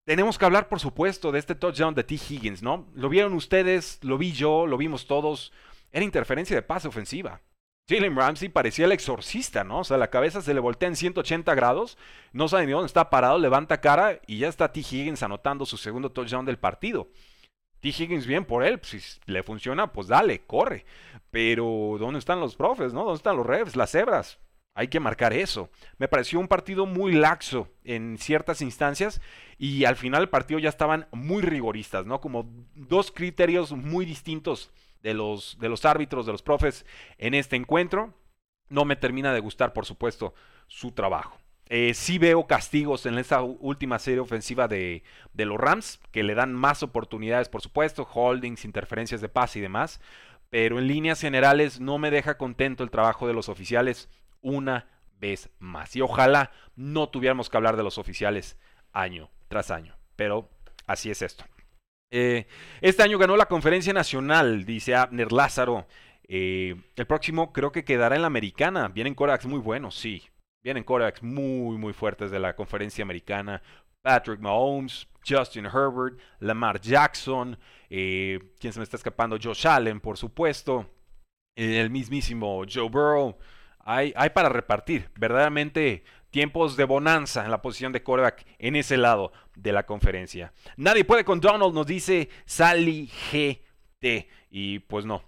Tenemos 0.04 0.38
que 0.38 0.44
hablar, 0.44 0.68
por 0.68 0.80
supuesto, 0.80 1.30
de 1.30 1.38
este 1.38 1.54
touchdown 1.54 1.94
de 1.94 2.04
T. 2.04 2.14
Higgins, 2.14 2.62
¿no? 2.62 2.88
Lo 2.94 3.08
vieron 3.08 3.32
ustedes, 3.34 3.98
lo 4.02 4.18
vi 4.18 4.32
yo, 4.32 4.66
lo 4.66 4.76
vimos 4.76 5.06
todos. 5.06 5.52
Era 5.92 6.04
interferencia 6.04 6.56
de 6.56 6.62
pase 6.62 6.88
ofensiva. 6.88 7.40
Jalen 7.88 8.16
Ramsey 8.16 8.48
parecía 8.48 8.84
el 8.84 8.92
exorcista, 8.92 9.64
¿no? 9.64 9.80
O 9.80 9.84
sea, 9.84 9.98
la 9.98 10.10
cabeza 10.10 10.42
se 10.42 10.54
le 10.54 10.60
voltea 10.60 10.88
en 10.88 10.96
180 10.96 11.54
grados, 11.54 11.98
no 12.32 12.46
sabe 12.46 12.66
ni 12.66 12.72
dónde 12.72 12.86
está 12.86 13.10
parado, 13.10 13.38
levanta 13.38 13.80
cara 13.80 14.20
y 14.26 14.38
ya 14.38 14.48
está 14.48 14.70
T. 14.72 14.80
Higgins 14.80 15.22
anotando 15.24 15.66
su 15.66 15.76
segundo 15.76 16.12
touchdown 16.12 16.46
del 16.46 16.58
partido. 16.58 17.08
T. 17.80 17.88
Higgins 17.88 18.26
bien 18.26 18.44
por 18.44 18.62
él, 18.62 18.78
si 18.82 19.00
le 19.26 19.42
funciona, 19.42 19.92
pues 19.92 20.06
dale, 20.06 20.44
corre. 20.46 20.84
Pero 21.30 21.96
¿dónde 21.98 22.20
están 22.20 22.38
los 22.38 22.54
profes, 22.54 22.92
no? 22.92 23.00
¿Dónde 23.04 23.16
están 23.16 23.36
los 23.36 23.46
refs, 23.46 23.74
las 23.74 23.90
cebras? 23.90 24.38
Hay 24.74 24.88
que 24.88 25.00
marcar 25.00 25.32
eso. 25.32 25.70
Me 25.98 26.08
pareció 26.08 26.38
un 26.38 26.48
partido 26.48 26.86
muy 26.86 27.12
laxo 27.12 27.68
en 27.84 28.18
ciertas 28.18 28.62
instancias 28.62 29.20
y 29.58 29.84
al 29.84 29.96
final 29.96 30.22
el 30.22 30.28
partido 30.28 30.60
ya 30.60 30.68
estaban 30.68 31.08
muy 31.12 31.42
rigoristas, 31.42 32.06
¿no? 32.06 32.20
Como 32.20 32.48
dos 32.74 33.10
criterios 33.10 33.72
muy 33.72 34.06
distintos 34.06 34.70
de 35.02 35.14
los, 35.14 35.58
de 35.58 35.68
los 35.68 35.84
árbitros, 35.84 36.26
de 36.26 36.32
los 36.32 36.42
profes 36.42 36.86
en 37.18 37.34
este 37.34 37.56
encuentro. 37.56 38.14
No 38.68 38.84
me 38.84 38.96
termina 38.96 39.34
de 39.34 39.40
gustar, 39.40 39.72
por 39.72 39.86
supuesto, 39.86 40.34
su 40.68 40.92
trabajo. 40.92 41.38
Eh, 41.68 41.94
sí 41.94 42.18
veo 42.18 42.46
castigos 42.46 43.06
en 43.06 43.18
esta 43.18 43.42
última 43.42 43.98
serie 43.98 44.20
ofensiva 44.20 44.66
de, 44.66 45.04
de, 45.32 45.44
los 45.44 45.58
Rams, 45.58 46.00
que 46.10 46.24
le 46.24 46.34
dan 46.34 46.52
más 46.52 46.82
oportunidades, 46.82 47.48
por 47.48 47.60
supuesto, 47.62 48.08
holdings, 48.12 48.64
interferencias 48.64 49.20
de 49.20 49.28
pase 49.28 49.58
y 49.58 49.62
demás. 49.62 50.00
Pero 50.48 50.78
en 50.78 50.88
líneas 50.88 51.20
generales 51.20 51.80
no 51.80 51.98
me 51.98 52.10
deja 52.10 52.38
contento 52.38 52.82
el 52.82 52.90
trabajo 52.90 53.28
de 53.28 53.34
los 53.34 53.48
oficiales 53.48 54.08
una 54.42 54.88
vez 55.20 55.50
más. 55.58 55.94
Y 55.96 56.00
ojalá 56.00 56.50
no 56.76 57.08
tuviéramos 57.08 57.50
que 57.50 57.56
hablar 57.56 57.76
de 57.76 57.82
los 57.82 57.98
oficiales 57.98 58.56
año 58.92 59.30
tras 59.48 59.70
año. 59.70 59.96
Pero 60.16 60.50
así 60.86 61.10
es 61.10 61.22
esto. 61.22 61.44
Eh, 62.12 62.46
este 62.80 63.02
año 63.02 63.18
ganó 63.18 63.36
la 63.36 63.46
conferencia 63.46 63.92
nacional, 63.92 64.64
dice 64.64 64.94
Abner 64.94 65.32
Lázaro. 65.32 65.86
Eh, 66.26 66.76
el 66.96 67.06
próximo 67.06 67.52
creo 67.52 67.72
que 67.72 67.84
quedará 67.84 68.16
en 68.16 68.22
la 68.22 68.26
americana. 68.26 68.88
Vienen 68.88 69.14
corebacks 69.14 69.46
muy 69.46 69.60
buenos, 69.60 69.94
sí. 69.96 70.22
Vienen 70.62 70.84
corebacks 70.84 71.22
muy, 71.22 71.78
muy 71.78 71.92
fuertes 71.92 72.30
de 72.30 72.38
la 72.38 72.54
conferencia 72.54 73.02
americana. 73.02 73.62
Patrick 74.02 74.40
Mahomes, 74.40 75.06
Justin 75.26 75.66
Herbert, 75.66 76.18
Lamar 76.40 76.80
Jackson. 76.80 77.58
Eh, 77.88 78.38
¿Quién 78.58 78.72
se 78.72 78.80
me 78.80 78.84
está 78.84 78.96
escapando? 78.96 79.38
Josh 79.40 79.66
Allen, 79.66 80.00
por 80.00 80.16
supuesto. 80.16 80.90
el 81.56 81.90
mismísimo 81.90 82.64
Joe 82.72 82.88
Burrow. 82.88 83.36
Hay, 83.84 84.12
para 84.34 84.48
repartir. 84.48 85.10
Verdaderamente 85.16 86.04
tiempos 86.30 86.76
de 86.76 86.84
bonanza 86.84 87.44
en 87.44 87.50
la 87.50 87.62
posición 87.62 87.92
de 87.92 88.02
quarterback 88.02 88.46
en 88.58 88.76
ese 88.76 88.96
lado 88.96 89.32
de 89.56 89.72
la 89.72 89.84
conferencia. 89.84 90.52
Nadie 90.76 91.04
puede 91.04 91.24
con 91.24 91.40
Donald, 91.40 91.74
nos 91.74 91.86
dice 91.86 92.28
Sally 92.44 93.10
GT. 93.32 94.28
Y 94.50 94.80
pues 94.80 95.04
no, 95.04 95.22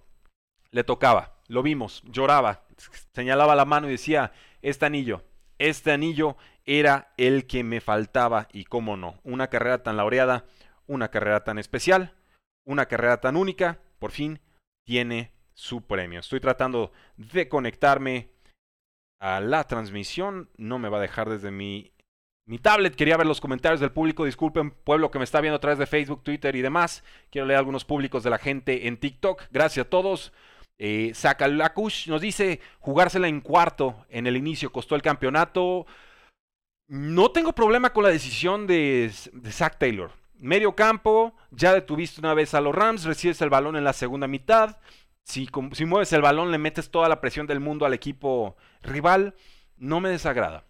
le 0.71 0.83
tocaba, 0.83 1.37
lo 1.47 1.63
vimos, 1.63 2.03
lloraba, 2.05 2.65
señalaba 3.13 3.55
la 3.55 3.65
mano 3.65 3.87
y 3.87 3.91
decía, 3.91 4.31
este 4.61 4.85
anillo, 4.85 5.23
este 5.57 5.91
anillo 5.91 6.35
era 6.65 7.13
el 7.17 7.45
que 7.47 7.63
me 7.63 7.81
faltaba 7.81 8.47
y 8.51 8.65
cómo 8.65 8.97
no, 8.97 9.19
una 9.23 9.47
carrera 9.47 9.83
tan 9.83 9.97
laureada, 9.97 10.45
una 10.87 11.09
carrera 11.09 11.43
tan 11.43 11.59
especial, 11.59 12.15
una 12.65 12.87
carrera 12.87 13.19
tan 13.19 13.35
única, 13.35 13.79
por 13.99 14.11
fin 14.11 14.39
tiene 14.85 15.31
su 15.53 15.81
premio. 15.85 16.19
Estoy 16.19 16.39
tratando 16.39 16.91
de 17.17 17.47
conectarme 17.47 18.29
a 19.23 19.39
la 19.39 19.63
transmisión. 19.63 20.49
No 20.57 20.79
me 20.79 20.89
va 20.89 20.97
a 20.97 21.01
dejar 21.01 21.29
desde 21.29 21.49
mi 21.49 21.93
mi 22.45 22.59
tablet. 22.59 22.93
Quería 22.95 23.15
ver 23.15 23.25
los 23.25 23.39
comentarios 23.39 23.79
del 23.79 23.93
público. 23.93 24.25
Disculpen, 24.25 24.71
pueblo 24.71 25.09
que 25.09 25.17
me 25.17 25.23
está 25.23 25.39
viendo 25.39 25.55
a 25.55 25.61
través 25.61 25.79
de 25.79 25.85
Facebook, 25.85 26.23
Twitter 26.23 26.55
y 26.57 26.61
demás. 26.61 27.05
Quiero 27.31 27.47
leer 27.47 27.57
algunos 27.57 27.85
públicos 27.85 28.23
de 28.23 28.29
la 28.29 28.37
gente 28.37 28.87
en 28.87 28.97
TikTok. 28.97 29.43
Gracias 29.49 29.85
a 29.85 29.89
todos. 29.89 30.33
Eh, 30.77 31.13
Lakush 31.39 32.09
nos 32.09 32.19
dice 32.19 32.59
jugársela 32.79 33.29
en 33.29 33.39
cuarto 33.39 33.95
en 34.09 34.27
el 34.27 34.35
inicio 34.35 34.73
costó 34.73 34.95
el 34.95 35.01
campeonato. 35.01 35.85
No 36.87 37.31
tengo 37.31 37.53
problema 37.53 37.93
con 37.93 38.03
la 38.03 38.09
decisión 38.09 38.67
de, 38.67 39.09
de 39.31 39.51
Zach 39.53 39.77
Taylor. 39.77 40.11
Medio 40.37 40.75
campo, 40.75 41.33
ya 41.51 41.73
detuviste 41.73 42.19
una 42.19 42.33
vez 42.33 42.53
a 42.53 42.59
los 42.59 42.75
Rams, 42.75 43.05
recibes 43.05 43.41
el 43.41 43.49
balón 43.49 43.77
en 43.77 43.85
la 43.85 43.93
segunda 43.93 44.27
mitad. 44.27 44.77
Si, 45.25 45.47
si 45.71 45.85
mueves 45.85 46.13
el 46.13 46.21
balón, 46.21 46.51
le 46.51 46.57
metes 46.57 46.91
toda 46.91 47.09
la 47.09 47.21
presión 47.21 47.47
del 47.47 47.59
mundo 47.59 47.85
al 47.85 47.93
equipo 47.93 48.57
rival. 48.81 49.35
No 49.77 49.99
me 49.99 50.09
desagrada 50.09 50.65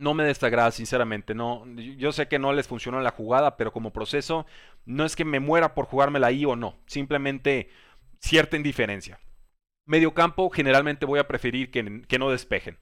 no 0.00 0.14
me 0.14 0.24
desagrada, 0.24 0.70
sinceramente. 0.72 1.34
No, 1.34 1.64
yo 1.76 2.10
sé 2.10 2.26
que 2.26 2.38
no 2.38 2.52
les 2.52 2.66
funcionó 2.66 3.00
la 3.00 3.10
jugada, 3.10 3.56
pero 3.56 3.70
como 3.70 3.92
proceso, 3.92 4.46
no 4.86 5.04
es 5.04 5.14
que 5.14 5.26
me 5.26 5.40
muera 5.40 5.74
por 5.74 5.84
jugármela 5.84 6.28
ahí 6.28 6.44
o 6.46 6.56
no. 6.56 6.74
Simplemente 6.86 7.68
cierta 8.18 8.56
indiferencia. 8.56 9.20
Medio 9.86 10.14
campo, 10.14 10.48
generalmente 10.50 11.04
voy 11.04 11.20
a 11.20 11.28
preferir 11.28 11.70
que, 11.70 12.02
que 12.08 12.18
no 12.18 12.30
despejen. 12.30 12.78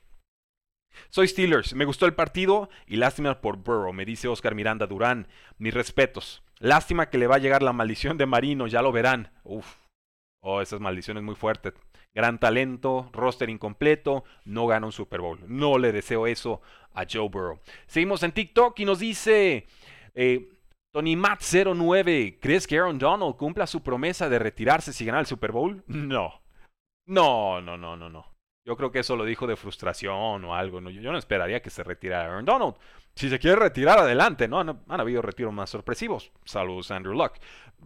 Soy 1.10 1.26
Steelers, 1.28 1.74
me 1.74 1.84
gustó 1.84 2.06
el 2.06 2.14
partido 2.14 2.70
y 2.86 2.96
lástima 2.96 3.40
por 3.40 3.56
Burrow, 3.56 3.92
me 3.92 4.04
dice 4.04 4.28
Oscar 4.28 4.54
Miranda 4.54 4.86
Durán. 4.86 5.26
Mis 5.58 5.74
respetos. 5.74 6.44
Lástima 6.60 7.10
que 7.10 7.18
le 7.18 7.26
va 7.26 7.36
a 7.36 7.40
llegar 7.40 7.62
la 7.62 7.72
maldición 7.72 8.16
de 8.16 8.26
Marino, 8.26 8.68
ya 8.68 8.80
lo 8.80 8.92
verán. 8.92 9.32
Uf. 9.42 9.76
Oh, 10.40 10.60
esas 10.60 10.80
maldiciones 10.80 11.22
muy 11.22 11.34
fuertes. 11.34 11.74
Gran 12.14 12.38
talento, 12.38 13.10
roster 13.12 13.50
incompleto, 13.50 14.24
no 14.44 14.66
gana 14.66 14.86
un 14.86 14.92
Super 14.92 15.20
Bowl. 15.20 15.40
No 15.46 15.78
le 15.78 15.92
deseo 15.92 16.26
eso 16.26 16.60
a 16.94 17.04
Joe 17.10 17.28
Burrow. 17.28 17.60
Seguimos 17.86 18.22
en 18.22 18.32
TikTok 18.32 18.78
y 18.80 18.84
nos 18.84 18.98
dice 18.98 19.66
eh, 20.14 20.48
Tony 20.92 21.16
Matt 21.16 21.42
09, 21.42 22.38
¿crees 22.40 22.66
que 22.66 22.78
Aaron 22.78 22.98
Donald 22.98 23.36
cumpla 23.36 23.66
su 23.66 23.82
promesa 23.82 24.28
de 24.28 24.38
retirarse 24.38 24.92
si 24.92 25.04
gana 25.04 25.20
el 25.20 25.26
Super 25.26 25.52
Bowl? 25.52 25.84
No. 25.88 26.42
No, 27.06 27.60
no, 27.62 27.78
no, 27.78 27.96
no, 27.96 28.10
no. 28.10 28.37
Yo 28.68 28.76
creo 28.76 28.92
que 28.92 28.98
eso 28.98 29.16
lo 29.16 29.24
dijo 29.24 29.46
de 29.46 29.56
frustración 29.56 30.44
o 30.44 30.54
algo. 30.54 30.78
Yo 30.90 31.10
no 31.10 31.16
esperaría 31.16 31.62
que 31.62 31.70
se 31.70 31.82
retirara 31.82 32.26
Aaron 32.26 32.44
Donald. 32.44 32.74
Si 33.14 33.30
se 33.30 33.38
quiere 33.38 33.56
retirar, 33.56 33.98
adelante, 33.98 34.46
¿no? 34.46 34.60
Han, 34.60 35.00
habido 35.00 35.22
retiros 35.22 35.54
más 35.54 35.70
sorpresivos. 35.70 36.32
Saludos, 36.44 36.90
Andrew 36.90 37.14
Luck. 37.14 37.32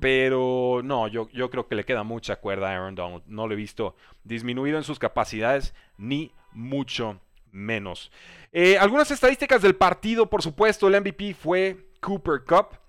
Pero 0.00 0.80
no, 0.82 1.06
yo, 1.06 1.28
yo 1.32 1.50
creo 1.50 1.68
que 1.68 1.76
le 1.76 1.84
queda 1.84 2.02
mucha 2.02 2.34
cuerda 2.34 2.68
a 2.68 2.72
Aaron 2.72 2.96
Donald. 2.96 3.22
No 3.28 3.46
lo 3.46 3.52
he 3.52 3.56
visto 3.56 3.94
disminuido 4.24 4.76
en 4.76 4.82
sus 4.82 4.98
capacidades, 4.98 5.72
ni 5.98 6.32
mucho 6.50 7.20
menos. 7.52 8.10
Eh, 8.50 8.76
algunas 8.76 9.08
estadísticas 9.12 9.62
del 9.62 9.76
partido, 9.76 10.28
por 10.28 10.42
supuesto, 10.42 10.88
el 10.88 11.00
MVP 11.00 11.34
fue 11.34 11.92
Cooper 12.00 12.42
Cup. 12.44 12.81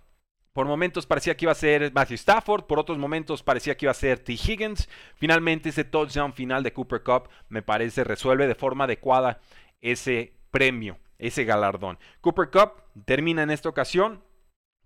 Por 0.53 0.67
momentos 0.67 1.07
parecía 1.07 1.35
que 1.35 1.45
iba 1.45 1.51
a 1.51 1.55
ser 1.55 1.91
Matthew 1.93 2.13
Stafford, 2.13 2.65
por 2.65 2.77
otros 2.77 2.99
momentos 2.99 3.41
parecía 3.41 3.75
que 3.75 3.85
iba 3.85 3.91
a 3.91 3.95
ser 3.95 4.19
T. 4.19 4.33
Higgins. 4.33 4.87
Finalmente 5.15 5.69
ese 5.69 5.83
touchdown 5.83 6.31
final 6.31 6.61
de 6.61 6.71
Cooper 6.71 7.01
Cup 7.01 7.27
me 7.49 7.63
parece 7.63 8.03
resuelve 8.03 8.45
de 8.45 8.53
forma 8.53 8.83
adecuada 8.83 9.39
ese 9.81 10.33
premio, 10.51 10.99
ese 11.17 11.43
galardón. 11.43 11.97
Cooper 12.21 12.51
Cup 12.51 12.83
termina 13.05 13.41
en 13.41 13.49
esta 13.49 13.67
ocasión 13.67 14.21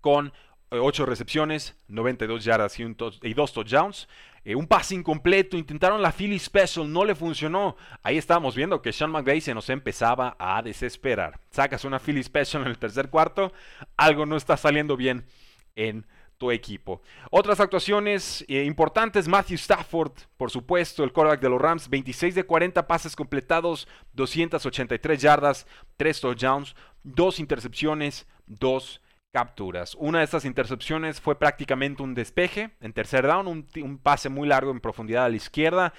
con 0.00 0.32
8 0.70 1.04
recepciones, 1.04 1.76
92 1.88 2.44
yardas 2.44 2.78
y, 2.80 2.84
un 2.84 2.96
2 2.96 3.20
touchdowns. 3.52 4.08
Eh, 4.44 4.54
un 4.54 4.66
pase 4.66 4.94
incompleto, 4.94 5.58
intentaron 5.58 6.00
la 6.00 6.12
Philly 6.12 6.38
Special, 6.38 6.90
no 6.90 7.04
le 7.04 7.14
funcionó. 7.14 7.76
Ahí 8.02 8.16
estábamos 8.16 8.56
viendo 8.56 8.80
que 8.80 8.94
Sean 8.94 9.10
McVay 9.10 9.42
se 9.42 9.52
nos 9.52 9.68
empezaba 9.68 10.34
a 10.38 10.62
desesperar. 10.62 11.40
Sacas 11.50 11.84
una 11.84 11.98
Philly 11.98 12.22
Special 12.22 12.62
en 12.62 12.68
el 12.68 12.78
tercer 12.78 13.10
cuarto, 13.10 13.52
algo 13.98 14.24
no 14.24 14.36
está 14.36 14.56
saliendo 14.56 14.96
bien 14.96 15.26
en 15.78 16.06
tu 16.36 16.50
equipo. 16.50 17.02
Otras 17.30 17.60
actuaciones 17.60 18.44
eh, 18.48 18.64
importantes, 18.64 19.26
Matthew 19.26 19.56
Stafford, 19.56 20.12
por 20.36 20.50
supuesto, 20.50 21.02
el 21.02 21.12
quarterback 21.12 21.40
de 21.40 21.50
los 21.50 21.60
Rams, 21.60 21.88
26 21.88 22.34
de 22.34 22.44
40 22.44 22.86
pases 22.86 23.16
completados, 23.16 23.88
283 24.12 25.20
yardas, 25.20 25.66
3 25.96 26.20
touchdowns, 26.20 26.76
2 27.02 27.40
intercepciones, 27.40 28.26
2 28.46 29.00
capturas. 29.32 29.96
Una 29.98 30.18
de 30.18 30.24
estas 30.24 30.44
intercepciones 30.44 31.20
fue 31.20 31.38
prácticamente 31.38 32.02
un 32.02 32.14
despeje 32.14 32.70
en 32.80 32.92
tercer 32.92 33.26
down, 33.26 33.46
un 33.48 33.98
pase 33.98 34.28
muy 34.28 34.48
largo 34.48 34.70
en 34.70 34.80
profundidad 34.80 35.24
a 35.24 35.28
la 35.28 35.36
izquierda. 35.36 35.92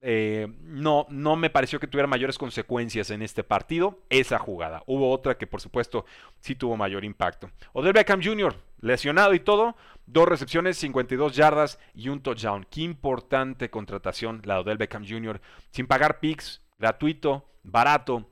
Eh, 0.00 0.46
no, 0.62 1.06
no 1.10 1.34
me 1.34 1.50
pareció 1.50 1.80
que 1.80 1.88
tuviera 1.88 2.06
mayores 2.06 2.38
consecuencias 2.38 3.10
en 3.10 3.22
este 3.22 3.42
partido, 3.42 3.98
esa 4.10 4.38
jugada. 4.38 4.82
Hubo 4.86 5.10
otra 5.10 5.36
que 5.36 5.46
por 5.46 5.60
supuesto 5.60 6.04
sí 6.40 6.54
tuvo 6.54 6.76
mayor 6.76 7.04
impacto. 7.04 7.50
Odell 7.72 7.92
Beckham 7.92 8.22
Jr., 8.22 8.54
lesionado 8.80 9.34
y 9.34 9.40
todo, 9.40 9.76
dos 10.06 10.28
recepciones, 10.28 10.78
52 10.78 11.34
yardas 11.34 11.78
y 11.94 12.08
un 12.08 12.20
touchdown. 12.20 12.66
Qué 12.70 12.82
importante 12.82 13.70
contratación 13.70 14.40
la 14.44 14.54
de 14.54 14.60
Odell 14.60 14.78
Beckham 14.78 15.06
Jr. 15.06 15.40
Sin 15.70 15.86
pagar 15.86 16.20
picks, 16.20 16.62
gratuito, 16.78 17.48
barato. 17.62 18.30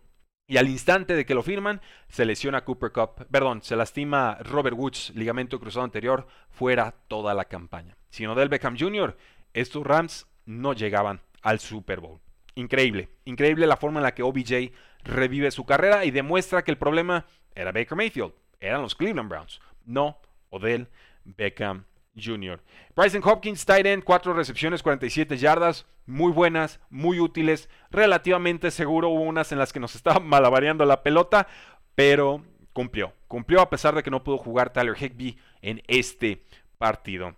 Y 0.49 0.59
al 0.59 0.69
instante 0.69 1.15
de 1.15 1.27
que 1.27 1.35
lo 1.35 1.43
firman, 1.43 1.81
se 2.09 2.25
lesiona 2.25 2.65
Cooper 2.65 2.93
Cup, 2.93 3.27
perdón, 3.31 3.63
se 3.63 3.75
lastima 3.75 4.39
Robert 4.41 4.77
Woods, 4.79 5.13
ligamento 5.17 5.59
cruzado 5.59 5.85
anterior, 5.85 6.29
fuera 6.51 6.95
toda 7.09 7.35
la 7.35 7.47
campaña. 7.47 7.97
Sin 8.11 8.29
Odell 8.29 8.49
Beckham 8.49 8.77
Jr., 8.79 9.17
estos 9.55 9.85
Rams 9.85 10.27
no 10.45 10.73
llegaban 10.73 11.21
al 11.43 11.59
Super 11.59 11.99
Bowl. 11.99 12.21
Increíble, 12.55 13.09
increíble 13.25 13.67
la 13.67 13.77
forma 13.77 13.99
en 13.99 14.05
la 14.05 14.15
que 14.15 14.23
OBJ 14.23 14.73
revive 15.03 15.51
su 15.51 15.67
carrera 15.67 16.05
y 16.05 16.13
demuestra 16.13 16.63
que 16.63 16.71
el 16.71 16.79
problema 16.79 17.27
era 17.55 17.73
Baker 17.73 17.97
Mayfield, 17.97 18.33
eran 18.61 18.83
los 18.83 18.95
Cleveland 18.95 19.29
Browns, 19.29 19.61
no 19.85 20.19
Odell 20.51 20.89
Beckham 21.25 21.85
Jr. 22.17 22.61
Bryson 22.95 23.23
Hopkins, 23.25 23.65
tight 23.65 23.87
end, 23.87 24.05
4 24.05 24.33
recepciones, 24.33 24.83
47 24.83 25.37
yardas, 25.37 25.87
muy 26.07 26.33
buenas, 26.33 26.81
muy 26.89 27.21
útiles, 27.21 27.69
relativamente 27.91 28.71
seguro. 28.71 29.11
Hubo 29.11 29.23
unas 29.23 29.53
en 29.53 29.59
las 29.59 29.73
que 29.73 29.81
nos 29.81 29.95
estaba 29.97 30.21
malabareando 30.21 30.85
la 30.85 31.03
pelota, 31.03 31.47
pero 31.95 32.43
cumplió. 32.73 33.13
Cumplió 33.29 33.61
a 33.61 33.71
pesar 33.71 33.95
de 33.95 34.03
que 34.03 34.11
no 34.11 34.25
pudo 34.25 34.39
jugar 34.39 34.73
Tyler 34.73 34.97
Higbee 35.01 35.39
en 35.63 35.83
este 35.89 36.45
partido. 36.79 37.37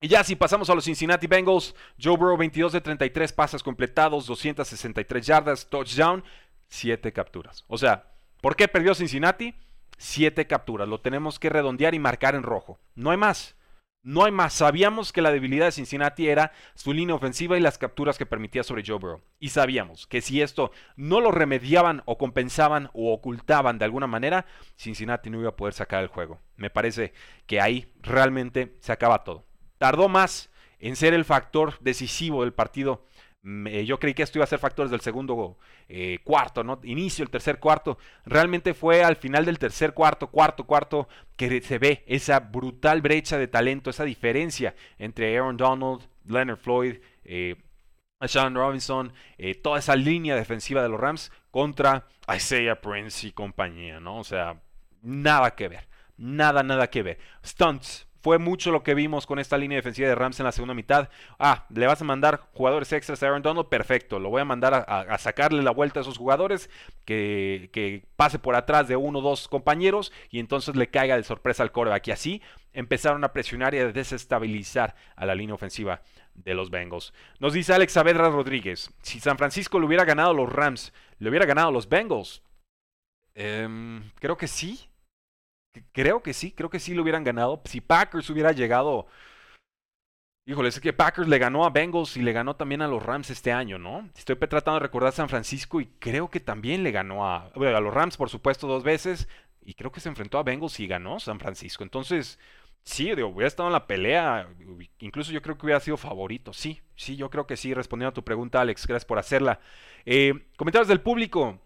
Y 0.00 0.08
ya 0.08 0.22
si 0.24 0.36
pasamos 0.36 0.68
a 0.68 0.74
los 0.74 0.84
Cincinnati 0.84 1.26
Bengals, 1.26 1.74
Joe 2.00 2.16
Burrow 2.16 2.36
22 2.36 2.72
de 2.72 2.80
33 2.80 3.32
pases 3.32 3.62
completados, 3.62 4.26
263 4.26 5.26
yardas, 5.26 5.66
touchdown, 5.68 6.22
7 6.68 7.12
capturas. 7.12 7.64
O 7.66 7.78
sea, 7.78 8.12
¿por 8.42 8.56
qué 8.56 8.68
perdió 8.68 8.94
Cincinnati? 8.94 9.54
7 9.96 10.46
capturas. 10.46 10.88
Lo 10.88 11.00
tenemos 11.00 11.38
que 11.38 11.50
redondear 11.50 11.94
y 11.94 11.98
marcar 11.98 12.34
en 12.34 12.42
rojo. 12.42 12.78
No 12.94 13.10
hay 13.10 13.16
más. 13.16 13.56
No 14.02 14.24
hay 14.24 14.32
más. 14.32 14.52
Sabíamos 14.52 15.12
que 15.12 15.22
la 15.22 15.32
debilidad 15.32 15.66
de 15.66 15.72
Cincinnati 15.72 16.28
era 16.28 16.52
su 16.74 16.92
línea 16.92 17.16
ofensiva 17.16 17.56
y 17.56 17.60
las 17.60 17.78
capturas 17.78 18.18
que 18.18 18.26
permitía 18.26 18.62
sobre 18.62 18.84
Joe 18.86 18.98
Burrow. 18.98 19.22
Y 19.40 19.48
sabíamos 19.48 20.06
que 20.06 20.20
si 20.20 20.42
esto 20.42 20.70
no 20.94 21.20
lo 21.20 21.32
remediaban 21.32 22.02
o 22.04 22.16
compensaban 22.16 22.88
o 22.92 23.12
ocultaban 23.12 23.78
de 23.78 23.84
alguna 23.84 24.06
manera, 24.06 24.46
Cincinnati 24.76 25.28
no 25.30 25.40
iba 25.40 25.48
a 25.48 25.56
poder 25.56 25.74
sacar 25.74 26.02
el 26.02 26.08
juego. 26.08 26.40
Me 26.56 26.70
parece 26.70 27.12
que 27.46 27.60
ahí 27.60 27.92
realmente 28.00 28.76
se 28.80 28.92
acaba 28.92 29.24
todo 29.24 29.46
tardó 29.78 30.08
más 30.08 30.50
en 30.78 30.96
ser 30.96 31.14
el 31.14 31.24
factor 31.24 31.78
decisivo 31.80 32.42
del 32.42 32.52
partido. 32.52 33.06
Yo 33.84 34.00
creí 34.00 34.12
que 34.12 34.24
esto 34.24 34.38
iba 34.38 34.44
a 34.44 34.48
ser 34.48 34.58
factor 34.58 34.86
desde 34.86 34.96
el 34.96 35.02
segundo 35.02 35.56
eh, 35.88 36.18
cuarto, 36.24 36.64
¿no? 36.64 36.80
Inicio, 36.82 37.22
el 37.22 37.30
tercer 37.30 37.60
cuarto. 37.60 37.96
Realmente 38.24 38.74
fue 38.74 39.04
al 39.04 39.14
final 39.14 39.44
del 39.44 39.60
tercer 39.60 39.94
cuarto, 39.94 40.28
cuarto, 40.28 40.64
cuarto, 40.64 41.08
que 41.36 41.60
se 41.60 41.78
ve 41.78 42.02
esa 42.08 42.40
brutal 42.40 43.02
brecha 43.02 43.38
de 43.38 43.46
talento, 43.46 43.90
esa 43.90 44.02
diferencia 44.02 44.74
entre 44.98 45.36
Aaron 45.36 45.56
Donald, 45.56 46.02
Leonard 46.24 46.58
Floyd, 46.58 46.96
eh, 47.24 47.54
Sean 48.26 48.56
Robinson, 48.56 49.12
eh, 49.38 49.54
toda 49.54 49.78
esa 49.78 49.94
línea 49.94 50.34
defensiva 50.34 50.82
de 50.82 50.88
los 50.88 50.98
Rams 50.98 51.30
contra 51.52 52.08
Isaiah 52.34 52.80
Prince 52.80 53.28
y 53.28 53.30
compañía, 53.30 54.00
¿no? 54.00 54.18
O 54.18 54.24
sea, 54.24 54.60
nada 55.02 55.54
que 55.54 55.68
ver. 55.68 55.88
Nada, 56.16 56.64
nada 56.64 56.88
que 56.88 57.02
ver. 57.02 57.18
Stunts, 57.44 58.08
fue 58.26 58.38
mucho 58.38 58.72
lo 58.72 58.82
que 58.82 58.96
vimos 58.96 59.24
con 59.24 59.38
esta 59.38 59.56
línea 59.56 59.76
defensiva 59.76 60.08
de 60.08 60.16
Rams 60.16 60.40
en 60.40 60.46
la 60.46 60.50
segunda 60.50 60.74
mitad. 60.74 61.10
Ah, 61.38 61.64
le 61.70 61.86
vas 61.86 62.00
a 62.00 62.04
mandar 62.04 62.40
jugadores 62.54 62.92
extras 62.92 63.22
a 63.22 63.26
Aaron 63.28 63.40
Donald, 63.40 63.68
perfecto. 63.68 64.18
Lo 64.18 64.30
voy 64.30 64.40
a 64.40 64.44
mandar 64.44 64.74
a, 64.74 65.16
sacarle 65.18 65.62
la 65.62 65.70
vuelta 65.70 66.00
a 66.00 66.02
esos 66.02 66.18
jugadores, 66.18 66.68
que, 67.04 68.02
pase 68.16 68.40
por 68.40 68.56
atrás 68.56 68.88
de 68.88 68.96
uno 68.96 69.20
o 69.20 69.22
dos 69.22 69.46
compañeros 69.46 70.12
y 70.28 70.40
entonces 70.40 70.74
le 70.74 70.90
caiga 70.90 71.16
de 71.16 71.22
sorpresa 71.22 71.62
al 71.62 71.70
coreback. 71.70 72.08
Y 72.08 72.10
así 72.10 72.42
empezaron 72.72 73.22
a 73.22 73.32
presionar 73.32 73.76
y 73.76 73.78
a 73.78 73.92
desestabilizar 73.92 74.96
a 75.14 75.24
la 75.24 75.36
línea 75.36 75.54
ofensiva 75.54 76.02
de 76.34 76.54
los 76.54 76.68
Bengals. 76.68 77.14
Nos 77.38 77.52
dice 77.52 77.74
Alex 77.74 77.92
Saavedra 77.92 78.28
Rodríguez, 78.28 78.90
si 79.02 79.20
San 79.20 79.38
Francisco 79.38 79.78
le 79.78 79.86
hubiera 79.86 80.04
ganado 80.04 80.30
a 80.30 80.34
los 80.34 80.52
Rams, 80.52 80.92
le 81.20 81.28
hubiera 81.28 81.46
ganado 81.46 81.68
a 81.68 81.72
los 81.72 81.88
Bengals. 81.88 82.42
Em, 83.36 84.02
creo 84.18 84.36
que 84.36 84.48
sí. 84.48 84.90
Creo 85.92 86.22
que 86.22 86.32
sí, 86.32 86.52
creo 86.52 86.70
que 86.70 86.80
sí 86.80 86.94
lo 86.94 87.02
hubieran 87.02 87.24
ganado. 87.24 87.62
Si 87.64 87.80
Packers 87.80 88.28
hubiera 88.30 88.52
llegado. 88.52 89.06
Híjole, 90.48 90.68
es 90.68 90.78
que 90.78 90.92
Packers 90.92 91.26
le 91.26 91.38
ganó 91.38 91.64
a 91.64 91.70
Bengals 91.70 92.16
y 92.16 92.22
le 92.22 92.32
ganó 92.32 92.54
también 92.54 92.80
a 92.80 92.86
los 92.86 93.02
Rams 93.02 93.30
este 93.30 93.50
año, 93.52 93.78
¿no? 93.78 94.08
Estoy 94.16 94.36
tratando 94.36 94.74
de 94.74 94.80
recordar 94.86 95.12
San 95.12 95.28
Francisco 95.28 95.80
y 95.80 95.86
creo 95.98 96.30
que 96.30 96.38
también 96.38 96.84
le 96.84 96.92
ganó 96.92 97.26
a, 97.26 97.46
a 97.46 97.80
los 97.80 97.92
Rams, 97.92 98.16
por 98.16 98.30
supuesto, 98.30 98.68
dos 98.68 98.84
veces 98.84 99.26
y 99.66 99.74
creo 99.74 99.90
que 99.90 100.00
se 100.00 100.08
enfrentó 100.08 100.38
a 100.38 100.44
Bengals 100.44 100.78
y 100.78 100.86
ganó 100.86 101.18
San 101.18 101.40
Francisco. 101.40 101.82
Entonces, 101.82 102.38
sí, 102.84 103.12
digo, 103.14 103.28
hubiera 103.28 103.48
estado 103.48 103.68
en 103.68 103.72
la 103.72 103.86
pelea, 103.88 104.48
incluso 105.00 105.32
yo 105.32 105.42
creo 105.42 105.58
que 105.58 105.66
hubiera 105.66 105.80
sido 105.80 105.96
favorito. 105.96 106.52
Sí, 106.52 106.80
sí, 106.94 107.16
yo 107.16 107.28
creo 107.30 107.46
que 107.46 107.56
sí, 107.56 107.74
respondiendo 107.74 108.10
a 108.10 108.14
tu 108.14 108.24
pregunta, 108.24 108.60
Alex, 108.60 108.86
gracias 108.86 109.04
por 109.04 109.18
hacerla. 109.18 109.58
Eh, 110.04 110.46
comentarios 110.56 110.88
del 110.88 111.00
público. 111.00 111.58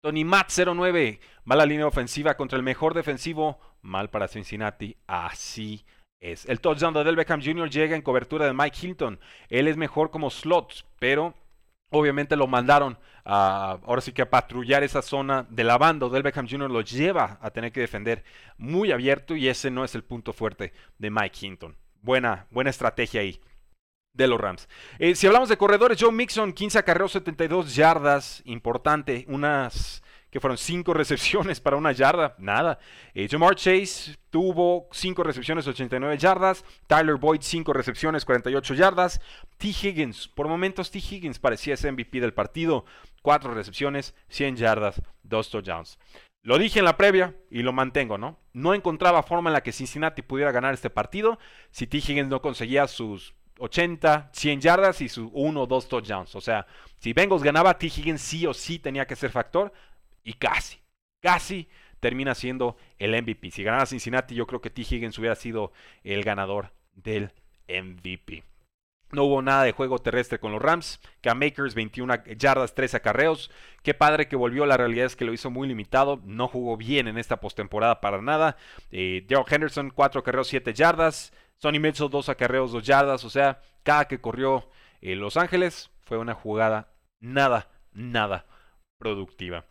Tony 0.00 0.24
Matt 0.24 0.50
09, 0.50 1.18
mala 1.44 1.66
línea 1.66 1.86
ofensiva 1.86 2.36
contra 2.36 2.56
el 2.56 2.62
mejor 2.62 2.94
defensivo, 2.94 3.58
mal 3.82 4.10
para 4.10 4.28
Cincinnati, 4.28 4.96
así 5.08 5.84
es. 6.20 6.46
El 6.46 6.60
touchdown 6.60 6.94
de 6.94 7.02
Del 7.02 7.16
Beckham 7.16 7.42
Jr. 7.42 7.68
llega 7.68 7.96
en 7.96 8.02
cobertura 8.02 8.46
de 8.46 8.52
Mike 8.52 8.78
Hilton. 8.80 9.18
Él 9.48 9.66
es 9.66 9.76
mejor 9.76 10.12
como 10.12 10.30
slot, 10.30 10.86
pero 11.00 11.34
obviamente 11.90 12.36
lo 12.36 12.46
mandaron 12.46 12.96
a, 13.24 13.80
ahora 13.84 14.00
sí 14.00 14.12
que 14.12 14.22
a 14.22 14.30
patrullar 14.30 14.84
esa 14.84 15.02
zona 15.02 15.46
de 15.50 15.64
la 15.64 15.78
banda. 15.78 16.08
Del 16.08 16.22
Beckham 16.22 16.48
Jr. 16.48 16.70
lo 16.70 16.80
lleva 16.82 17.38
a 17.42 17.50
tener 17.50 17.72
que 17.72 17.80
defender 17.80 18.22
muy 18.56 18.92
abierto 18.92 19.34
y 19.34 19.48
ese 19.48 19.68
no 19.68 19.84
es 19.84 19.96
el 19.96 20.04
punto 20.04 20.32
fuerte 20.32 20.72
de 20.98 21.10
Mike 21.10 21.44
Hinton. 21.44 21.76
Buena, 22.02 22.46
buena 22.50 22.70
estrategia 22.70 23.20
ahí 23.22 23.40
de 24.18 24.26
los 24.26 24.38
Rams. 24.38 24.68
Eh, 24.98 25.14
si 25.14 25.26
hablamos 25.26 25.48
de 25.48 25.56
corredores, 25.56 25.96
Joe 25.98 26.12
Mixon, 26.12 26.52
15 26.52 26.78
acarreos, 26.78 27.12
72 27.12 27.74
yardas, 27.74 28.42
importante, 28.44 29.24
unas 29.28 30.02
que 30.30 30.40
fueron 30.40 30.58
5 30.58 30.92
recepciones 30.92 31.60
para 31.60 31.76
una 31.76 31.92
yarda, 31.92 32.34
nada. 32.38 32.78
Eh, 33.14 33.28
Jamar 33.30 33.54
Chase 33.54 34.16
tuvo 34.28 34.88
5 34.92 35.22
recepciones, 35.22 35.66
89 35.66 36.18
yardas. 36.18 36.64
Tyler 36.86 37.14
Boyd, 37.14 37.40
5 37.40 37.72
recepciones, 37.72 38.26
48 38.26 38.74
yardas. 38.74 39.20
T. 39.56 39.68
Higgins, 39.68 40.28
por 40.28 40.48
momentos 40.48 40.90
T. 40.90 40.98
Higgins 40.98 41.38
parecía 41.38 41.74
ese 41.74 41.90
MVP 41.90 42.20
del 42.20 42.34
partido, 42.34 42.84
4 43.22 43.54
recepciones, 43.54 44.14
100 44.28 44.56
yardas, 44.56 45.00
2 45.22 45.50
touchdowns. 45.50 45.98
Lo 46.42 46.58
dije 46.58 46.78
en 46.78 46.84
la 46.84 46.96
previa 46.96 47.34
y 47.50 47.62
lo 47.62 47.72
mantengo, 47.72 48.18
¿no? 48.18 48.38
No 48.52 48.74
encontraba 48.74 49.22
forma 49.22 49.50
en 49.50 49.54
la 49.54 49.62
que 49.62 49.72
Cincinnati 49.72 50.22
pudiera 50.22 50.52
ganar 50.52 50.74
este 50.74 50.90
partido 50.90 51.38
si 51.70 51.86
T. 51.86 51.98
Higgins 51.98 52.28
no 52.28 52.42
conseguía 52.42 52.86
sus 52.86 53.34
80, 53.58 54.30
100 54.32 54.60
yardas 54.60 55.00
y 55.00 55.08
sus 55.08 55.28
1 55.32 55.60
o 55.60 55.66
2 55.66 55.88
touchdowns. 55.88 56.34
O 56.34 56.40
sea, 56.40 56.66
si 56.98 57.12
Bengals 57.12 57.42
ganaba, 57.42 57.78
T. 57.78 57.86
Higgins 57.86 58.20
sí 58.20 58.46
o 58.46 58.54
sí 58.54 58.78
tenía 58.78 59.06
que 59.06 59.16
ser 59.16 59.30
factor 59.30 59.72
y 60.24 60.34
casi, 60.34 60.78
casi 61.20 61.68
termina 62.00 62.34
siendo 62.34 62.76
el 62.98 63.20
MVP. 63.20 63.50
Si 63.50 63.62
ganara 63.62 63.86
Cincinnati, 63.86 64.34
yo 64.34 64.46
creo 64.46 64.60
que 64.60 64.70
T. 64.70 64.82
Higgins 64.82 65.18
hubiera 65.18 65.34
sido 65.34 65.72
el 66.04 66.22
ganador 66.24 66.72
del 66.94 67.32
MVP. 67.68 68.44
No 69.10 69.24
hubo 69.24 69.40
nada 69.40 69.62
de 69.62 69.72
juego 69.72 69.98
terrestre 69.98 70.38
con 70.38 70.52
los 70.52 70.60
Rams. 70.60 71.00
Cam 71.22 71.38
Makers, 71.38 71.74
21 71.74 72.24
yardas, 72.36 72.74
3 72.74 72.94
acarreos. 72.94 73.50
Qué 73.82 73.94
padre 73.94 74.28
que 74.28 74.36
volvió. 74.36 74.66
La 74.66 74.76
realidad 74.76 75.06
es 75.06 75.16
que 75.16 75.24
lo 75.24 75.32
hizo 75.32 75.50
muy 75.50 75.66
limitado. 75.66 76.20
No 76.24 76.46
jugó 76.46 76.76
bien 76.76 77.08
en 77.08 77.16
esta 77.16 77.40
postemporada 77.40 78.02
para 78.02 78.20
nada. 78.20 78.56
Eh, 78.92 79.26
Henderson, 79.48 79.90
4 79.90 80.20
acarreos, 80.20 80.48
7 80.48 80.74
yardas. 80.74 81.32
Sonny 81.60 81.78
Mitchell, 81.78 82.10
2 82.10 82.28
acarreos, 82.28 82.72
2 82.72 82.84
yardas. 82.84 83.24
O 83.24 83.30
sea, 83.30 83.60
cada 83.82 84.06
que 84.06 84.20
corrió 84.20 84.68
eh, 85.00 85.14
Los 85.14 85.36
Ángeles 85.36 85.90
fue 86.02 86.18
una 86.18 86.34
jugada 86.34 86.92
nada, 87.20 87.68
nada 87.92 88.46
productiva. 88.98 89.64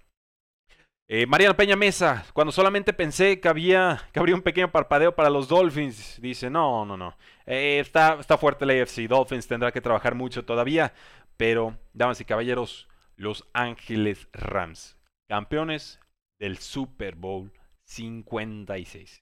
Eh, 1.10 1.26
Mariana 1.26 1.56
Peña 1.56 1.78
Mesa, 1.78 2.26
cuando 2.34 2.52
solamente 2.52 2.92
pensé 2.92 3.40
que 3.40 3.48
había 3.48 4.02
que 4.12 4.20
habría 4.20 4.36
un 4.36 4.42
pequeño 4.42 4.72
parpadeo 4.72 5.16
para 5.16 5.30
los 5.30 5.48
Dolphins, 5.48 6.20
dice, 6.22 6.50
no, 6.50 6.86
no, 6.86 6.98
no. 6.98 7.18
Eh, 7.46 7.80
está, 7.80 8.18
está 8.20 8.38
fuerte 8.38 8.66
la 8.66 8.74
AFC. 8.74 9.08
Dolphins 9.08 9.48
tendrá 9.48 9.72
que 9.72 9.80
trabajar 9.80 10.16
mucho 10.16 10.44
todavía. 10.44 10.94
Pero, 11.38 11.78
damas 11.94 12.20
y 12.20 12.26
caballeros, 12.26 12.90
Los 13.16 13.48
Ángeles 13.54 14.28
Rams, 14.34 14.98
campeones 15.30 16.00
del 16.40 16.58
Super 16.58 17.16
Bowl 17.16 17.54
56. 17.86 19.20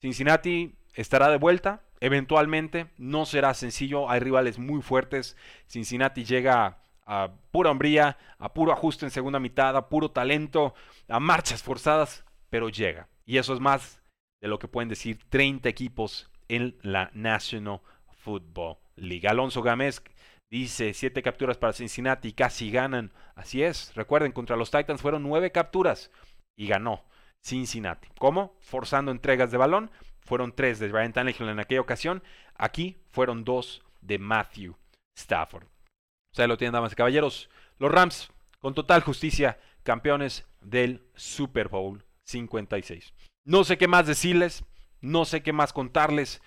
Cincinnati 0.00 0.76
estará 0.94 1.30
de 1.30 1.38
vuelta, 1.38 1.82
eventualmente. 2.04 2.88
No 2.98 3.24
será 3.24 3.54
sencillo, 3.54 4.10
hay 4.10 4.20
rivales 4.20 4.58
muy 4.58 4.82
fuertes. 4.82 5.38
Cincinnati 5.66 6.24
llega 6.24 6.82
a 7.06 7.30
pura 7.50 7.70
hombría, 7.70 8.18
a 8.38 8.52
puro 8.52 8.72
ajuste 8.72 9.06
en 9.06 9.10
segunda 9.10 9.40
mitad, 9.40 9.74
a 9.74 9.88
puro 9.88 10.10
talento, 10.10 10.74
a 11.08 11.18
marchas 11.18 11.62
forzadas, 11.62 12.24
pero 12.50 12.68
llega. 12.68 13.08
Y 13.24 13.38
eso 13.38 13.54
es 13.54 13.60
más 13.60 14.02
de 14.42 14.48
lo 14.48 14.58
que 14.58 14.68
pueden 14.68 14.90
decir 14.90 15.18
30 15.30 15.66
equipos 15.70 16.30
en 16.48 16.76
la 16.82 17.10
National 17.14 17.80
Football 18.12 18.76
League. 18.96 19.26
Alonso 19.26 19.62
Gámez 19.62 20.02
dice 20.50 20.92
7 20.92 21.22
capturas 21.22 21.56
para 21.56 21.72
Cincinnati, 21.72 22.34
casi 22.34 22.70
ganan. 22.70 23.14
Así 23.34 23.62
es, 23.62 23.94
recuerden, 23.94 24.32
contra 24.32 24.56
los 24.56 24.70
Titans 24.70 25.00
fueron 25.00 25.22
9 25.22 25.52
capturas 25.52 26.10
y 26.54 26.66
ganó 26.66 27.02
Cincinnati. 27.42 28.08
¿Cómo? 28.18 28.58
Forzando 28.60 29.10
entregas 29.10 29.50
de 29.50 29.56
balón. 29.56 29.90
Fueron 30.24 30.54
3 30.54 30.78
de 30.78 30.88
Ryan 30.88 31.12
Tannehill 31.12 31.48
en 31.48 31.60
aquella 31.60 31.80
ocasión. 31.80 32.22
Aquí 32.56 32.96
fueron 33.10 33.44
2 33.44 33.82
de 34.00 34.18
Matthew 34.18 34.76
Stafford. 35.16 35.64
O 35.64 36.36
sea, 36.36 36.46
lo 36.46 36.56
tienen, 36.56 36.72
damas 36.72 36.92
y 36.92 36.96
caballeros. 36.96 37.48
Los 37.78 37.92
Rams, 37.92 38.30
con 38.58 38.74
total 38.74 39.02
justicia, 39.02 39.58
campeones 39.82 40.46
del 40.60 41.02
Super 41.14 41.68
Bowl 41.68 42.04
56. 42.24 43.12
No 43.44 43.64
sé 43.64 43.78
qué 43.78 43.86
más 43.86 44.06
decirles, 44.06 44.64
no 45.00 45.24
sé 45.24 45.42
qué 45.42 45.52
más 45.52 45.72
contarles. 45.72 46.40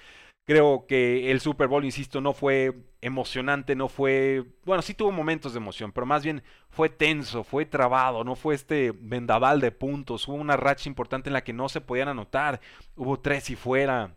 Creo 0.48 0.86
que 0.88 1.30
el 1.30 1.42
Super 1.42 1.68
Bowl, 1.68 1.84
insisto, 1.84 2.22
no 2.22 2.32
fue 2.32 2.74
emocionante, 3.02 3.76
no 3.76 3.90
fue... 3.90 4.46
Bueno, 4.64 4.82
sí 4.82 4.94
tuvo 4.94 5.12
momentos 5.12 5.52
de 5.52 5.58
emoción, 5.58 5.92
pero 5.92 6.06
más 6.06 6.24
bien 6.24 6.42
fue 6.70 6.88
tenso, 6.88 7.44
fue 7.44 7.66
trabado, 7.66 8.24
no 8.24 8.34
fue 8.38 8.56
este 8.56 8.94
vendaval 8.98 9.60
de 9.60 9.74
puntos. 9.74 10.26
Hubo 10.26 10.38
una 10.38 10.56
racha 10.56 10.88
importante 10.88 11.28
en 11.28 11.34
la 11.34 11.44
que 11.44 11.52
no 11.52 11.68
se 11.68 11.82
podían 11.82 12.08
anotar. 12.08 12.62
Hubo 12.96 13.20
tres 13.20 13.50
y 13.50 13.58
fuera. 13.58 14.16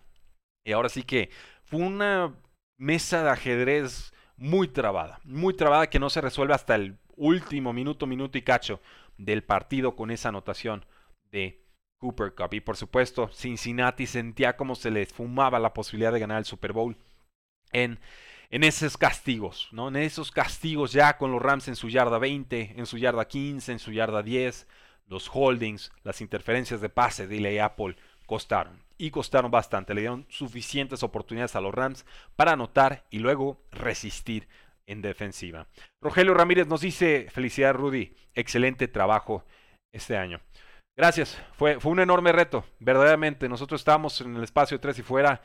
Y 0.65 0.71
ahora 0.71 0.89
sí 0.89 1.03
que 1.03 1.31
fue 1.65 1.81
una 1.81 2.33
mesa 2.79 3.25
de 3.25 3.31
ajedrez 3.31 4.13
muy 4.37 4.69
trabada, 4.69 5.19
muy 5.25 5.55
trabada 5.55 5.91
que 5.91 5.99
no 5.99 6.11
se 6.11 6.21
resuelve 6.21 6.55
hasta 6.55 6.77
el 6.77 6.97
último 7.17 7.73
minuto, 7.73 8.07
minuto 8.07 8.39
y 8.39 8.43
cacho 8.43 8.81
del 9.19 9.43
partido 9.43 9.97
con 9.97 10.13
esa 10.13 10.29
anotación 10.29 10.87
de 11.33 11.61
Cooper 12.01 12.35
Cup. 12.35 12.55
Y 12.55 12.61
por 12.61 12.77
supuesto, 12.77 13.29
Cincinnati 13.29 14.07
sentía 14.07 14.57
como 14.57 14.75
se 14.75 14.91
les 14.91 15.13
fumaba 15.13 15.59
la 15.59 15.73
posibilidad 15.73 16.13
de 16.13 16.21
ganar 16.21 16.39
el 16.39 16.45
Super 16.45 16.73
Bowl 16.73 16.97
en, 17.73 18.01
en 18.51 18.65
esos 18.65 18.97
castigos, 18.97 19.69
¿no? 19.71 19.89
En 19.89 19.97
esos 19.97 20.33
castigos 20.33 20.93
ya 20.93 21.17
con 21.17 21.31
los 21.31 21.41
Rams 21.41 21.69
en 21.69 21.77
su 21.77 21.89
yarda 21.89 22.19
20, 22.19 22.75
en 22.77 22.87
su 22.87 22.99
yarda 22.99 23.29
15, 23.29 23.73
en 23.73 23.79
su 23.79 23.93
yarda 23.93 24.23
10, 24.23 24.67
los 25.07 25.31
holdings, 25.33 25.93
las 26.03 26.21
interferencias 26.21 26.81
de 26.81 26.89
pase 26.89 27.27
de 27.27 27.61
Apple 27.61 27.97
costaron 28.27 28.83
y 28.97 29.11
costaron 29.11 29.51
bastante. 29.51 29.95
Le 29.95 30.03
dieron 30.03 30.27
suficientes 30.29 31.03
oportunidades 31.03 31.57
a 31.57 31.61
los 31.61 31.75
Rams 31.75 32.07
para 32.37 32.53
anotar 32.53 33.07
y 33.11 33.19
luego 33.19 33.63
resistir 33.71 34.49
en 34.87 35.03
defensiva. 35.03 35.69
Rogelio 36.01 36.35
Ramírez 36.35 36.67
nos 36.67 36.81
dice, 36.81 37.29
felicidad 37.31 37.75
Rudy, 37.75 38.15
excelente 38.35 38.89
trabajo 38.89 39.45
este 39.93 40.17
año. 40.17 40.41
Gracias, 40.97 41.41
fue, 41.53 41.81
fue 41.81 41.93
un 41.93 42.01
enorme 42.01 42.33
reto, 42.33 42.65
verdaderamente. 42.79 43.49
Nosotros 43.49 43.81
estábamos 43.81 44.21
en 44.21 44.37
el 44.37 44.45
espacio 44.45 44.79
3 44.79 44.99
y 44.99 45.03
fuera, 45.03 45.41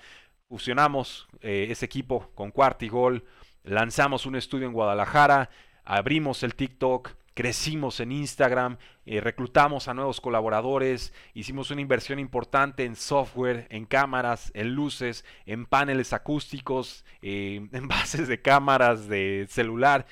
fusionamos 0.50 1.28
eh, 1.42 1.68
ese 1.70 1.86
equipo 1.86 2.30
con 2.36 2.52
Cuarto 2.52 2.84
y 2.86 2.90
Gol, 2.90 3.24
lanzamos 3.64 4.26
un 4.26 4.36
estudio 4.36 4.68
en 4.68 4.74
Guadalajara, 4.74 5.50
abrimos 5.86 6.44
el 6.44 6.56
TikTok, 6.56 7.12
crecimos 7.36 8.00
en 8.00 8.12
Instagram, 8.12 8.78
eh, 9.06 9.22
reclutamos 9.22 9.88
a 9.88 9.94
nuevos 9.94 10.22
colaboradores, 10.22 11.14
hicimos 11.34 11.70
una 11.70 11.82
inversión 11.82 12.18
importante 12.18 12.86
en 12.86 12.96
software, 12.96 13.68
en 13.70 13.86
cámaras, 13.86 14.52
en 14.56 14.74
luces, 14.74 15.26
en 15.46 15.66
paneles 15.66 16.14
acústicos, 16.14 17.06
eh, 17.22 17.68
en 17.72 17.88
bases 17.88 18.28
de 18.28 18.42
cámaras, 18.42 19.08
de 19.08 19.46
celular, 19.50 20.06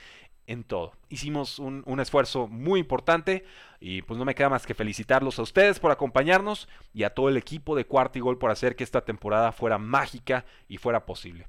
en 0.48 0.64
todo. 0.64 0.94
Hicimos 1.10 1.60
un, 1.60 1.84
un, 1.86 2.00
esfuerzo 2.00 2.48
muy 2.48 2.80
importante 2.80 3.46
y 3.80 4.02
pues 4.02 4.18
no 4.18 4.26
me 4.26 4.36
queda 4.36 4.50
más 4.50 4.66
que 4.66 4.74
felicitarlos 4.74 5.40
a 5.40 5.44
ustedes 5.44 5.80
por 5.80 5.92
acompañarnos 5.92 6.68
y 6.94 7.04
a 7.04 7.14
todo 7.14 7.30
el 7.30 7.38
equipo 7.38 7.76
de 7.76 7.86
Cuarto 7.86 8.18
y 8.18 8.22
Gol 8.22 8.38
por 8.38 8.52
hacer 8.52 8.76
que 8.76 8.84
esta 8.84 9.02
temporada 9.02 9.52
fuera 9.52 9.78
mágica 9.78 10.46
y 10.68 10.78
fuera 10.78 11.06
posible. 11.06 11.48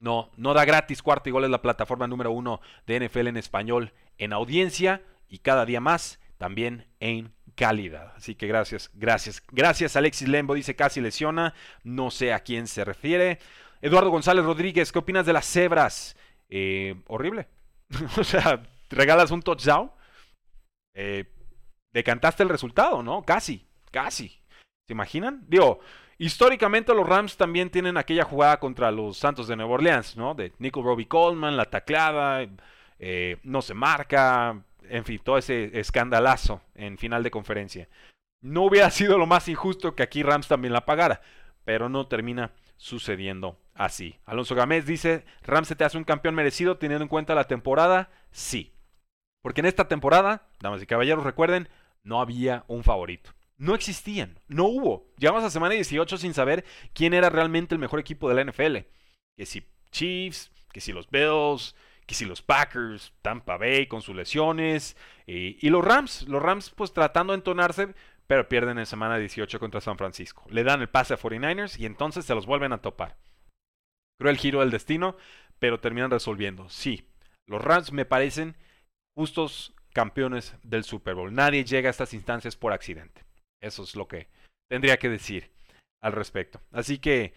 No, 0.00 0.30
no 0.36 0.54
da 0.54 0.64
gratis. 0.64 1.02
Cuarto 1.02 1.28
y 1.28 1.32
Gol 1.32 1.44
es 1.44 1.50
la 1.50 1.62
plataforma 1.62 2.06
número 2.06 2.30
uno 2.30 2.60
de 2.86 3.06
NFL 3.06 3.28
en 3.28 3.36
español 3.36 3.92
en 4.18 4.32
audiencia 4.32 5.02
y 5.28 5.38
cada 5.38 5.66
día 5.66 5.80
más 5.80 6.20
también 6.38 6.86
en 7.00 7.32
calidad. 7.54 8.12
Así 8.16 8.34
que 8.34 8.46
gracias, 8.46 8.90
gracias, 8.94 9.42
gracias 9.50 9.96
Alexis 9.96 10.28
Lembo, 10.28 10.54
dice 10.54 10.76
casi 10.76 11.00
lesiona, 11.00 11.54
no 11.82 12.10
sé 12.10 12.32
a 12.32 12.40
quién 12.40 12.66
se 12.66 12.84
refiere. 12.84 13.38
Eduardo 13.80 14.10
González 14.10 14.44
Rodríguez, 14.44 14.92
¿qué 14.92 14.98
opinas 14.98 15.26
de 15.26 15.32
las 15.32 15.46
cebras? 15.46 16.16
Eh, 16.48 16.96
horrible. 17.06 17.48
o 18.18 18.24
sea, 18.24 18.62
regalas 18.90 19.30
un 19.30 19.42
touchdown, 19.42 19.90
eh, 20.94 21.24
decantaste 21.92 22.42
el 22.42 22.48
resultado, 22.48 23.02
¿no? 23.02 23.22
Casi, 23.22 23.66
casi. 23.90 24.40
¿Se 24.86 24.92
imaginan? 24.92 25.44
Digo, 25.48 25.80
históricamente 26.18 26.94
los 26.94 27.08
Rams 27.08 27.36
también 27.36 27.70
tienen 27.70 27.96
aquella 27.96 28.24
jugada 28.24 28.60
contra 28.60 28.90
los 28.90 29.16
Santos 29.16 29.48
de 29.48 29.56
Nueva 29.56 29.74
Orleans, 29.74 30.16
¿no? 30.16 30.34
De 30.34 30.52
Nickel 30.58 30.84
Robbie 30.84 31.08
Coleman, 31.08 31.56
la 31.56 31.70
tacleada, 31.70 32.46
eh, 32.98 33.38
no 33.42 33.62
se 33.62 33.74
marca, 33.74 34.62
en 34.88 35.04
fin, 35.04 35.20
todo 35.22 35.38
ese 35.38 35.78
escandalazo 35.78 36.60
en 36.74 36.98
final 36.98 37.22
de 37.22 37.30
conferencia. 37.30 37.88
No 38.42 38.62
hubiera 38.62 38.90
sido 38.90 39.16
lo 39.16 39.26
más 39.26 39.48
injusto 39.48 39.94
que 39.94 40.02
aquí 40.02 40.22
Rams 40.22 40.48
también 40.48 40.74
la 40.74 40.84
pagara, 40.84 41.22
pero 41.64 41.88
no 41.88 42.06
termina 42.06 42.52
sucediendo 42.76 43.58
así. 43.74 44.18
Alonso 44.24 44.54
Gamés 44.54 44.86
dice, 44.86 45.24
Rams 45.42 45.68
se 45.68 45.76
te 45.76 45.84
hace 45.84 45.98
un 45.98 46.04
campeón 46.04 46.34
merecido 46.34 46.78
teniendo 46.78 47.02
en 47.02 47.08
cuenta 47.08 47.34
la 47.34 47.44
temporada. 47.44 48.10
Sí. 48.30 48.72
Porque 49.42 49.60
en 49.60 49.66
esta 49.66 49.88
temporada, 49.88 50.48
damas 50.60 50.82
y 50.82 50.86
caballeros, 50.86 51.24
recuerden, 51.24 51.68
no 52.02 52.20
había 52.20 52.64
un 52.68 52.82
favorito. 52.82 53.30
No 53.56 53.74
existían, 53.74 54.40
no 54.48 54.64
hubo. 54.64 55.06
Llegamos 55.18 55.44
a 55.44 55.50
semana 55.50 55.74
18 55.74 56.16
sin 56.16 56.34
saber 56.34 56.64
quién 56.92 57.14
era 57.14 57.30
realmente 57.30 57.74
el 57.74 57.78
mejor 57.78 58.00
equipo 58.00 58.28
de 58.28 58.34
la 58.34 58.50
NFL. 58.50 58.78
Que 59.36 59.46
si 59.46 59.66
Chiefs, 59.90 60.50
que 60.72 60.80
si 60.80 60.92
los 60.92 61.08
Bills, 61.10 61.74
que 62.06 62.14
si 62.14 62.24
los 62.24 62.42
Packers, 62.42 63.12
Tampa 63.22 63.56
Bay 63.56 63.86
con 63.86 64.02
sus 64.02 64.16
lesiones, 64.16 64.96
eh, 65.26 65.56
y 65.60 65.68
los 65.70 65.84
Rams, 65.84 66.26
los 66.28 66.42
Rams 66.42 66.70
pues 66.70 66.92
tratando 66.92 67.32
de 67.32 67.38
entonarse, 67.38 67.94
pero 68.26 68.48
pierden 68.48 68.78
en 68.78 68.86
semana 68.86 69.18
18 69.18 69.60
contra 69.60 69.80
San 69.80 69.98
Francisco. 69.98 70.44
Le 70.50 70.64
dan 70.64 70.80
el 70.80 70.88
pase 70.88 71.14
a 71.14 71.18
49ers 71.18 71.78
y 71.78 71.86
entonces 71.86 72.24
se 72.24 72.34
los 72.34 72.46
vuelven 72.46 72.72
a 72.72 72.78
topar. 72.78 73.16
Creo 74.24 74.32
el 74.32 74.38
giro 74.38 74.60
del 74.60 74.70
destino, 74.70 75.18
pero 75.58 75.80
terminan 75.80 76.10
resolviendo. 76.10 76.70
Sí, 76.70 77.06
los 77.46 77.60
Rams 77.60 77.92
me 77.92 78.06
parecen 78.06 78.56
justos 79.14 79.74
campeones 79.92 80.54
del 80.62 80.82
Super 80.84 81.14
Bowl. 81.14 81.34
Nadie 81.34 81.62
llega 81.62 81.90
a 81.90 81.90
estas 81.90 82.14
instancias 82.14 82.56
por 82.56 82.72
accidente. 82.72 83.22
Eso 83.60 83.82
es 83.82 83.94
lo 83.96 84.08
que 84.08 84.28
tendría 84.70 84.98
que 84.98 85.10
decir 85.10 85.50
al 86.00 86.12
respecto. 86.14 86.62
Así 86.72 86.96
que, 86.96 87.34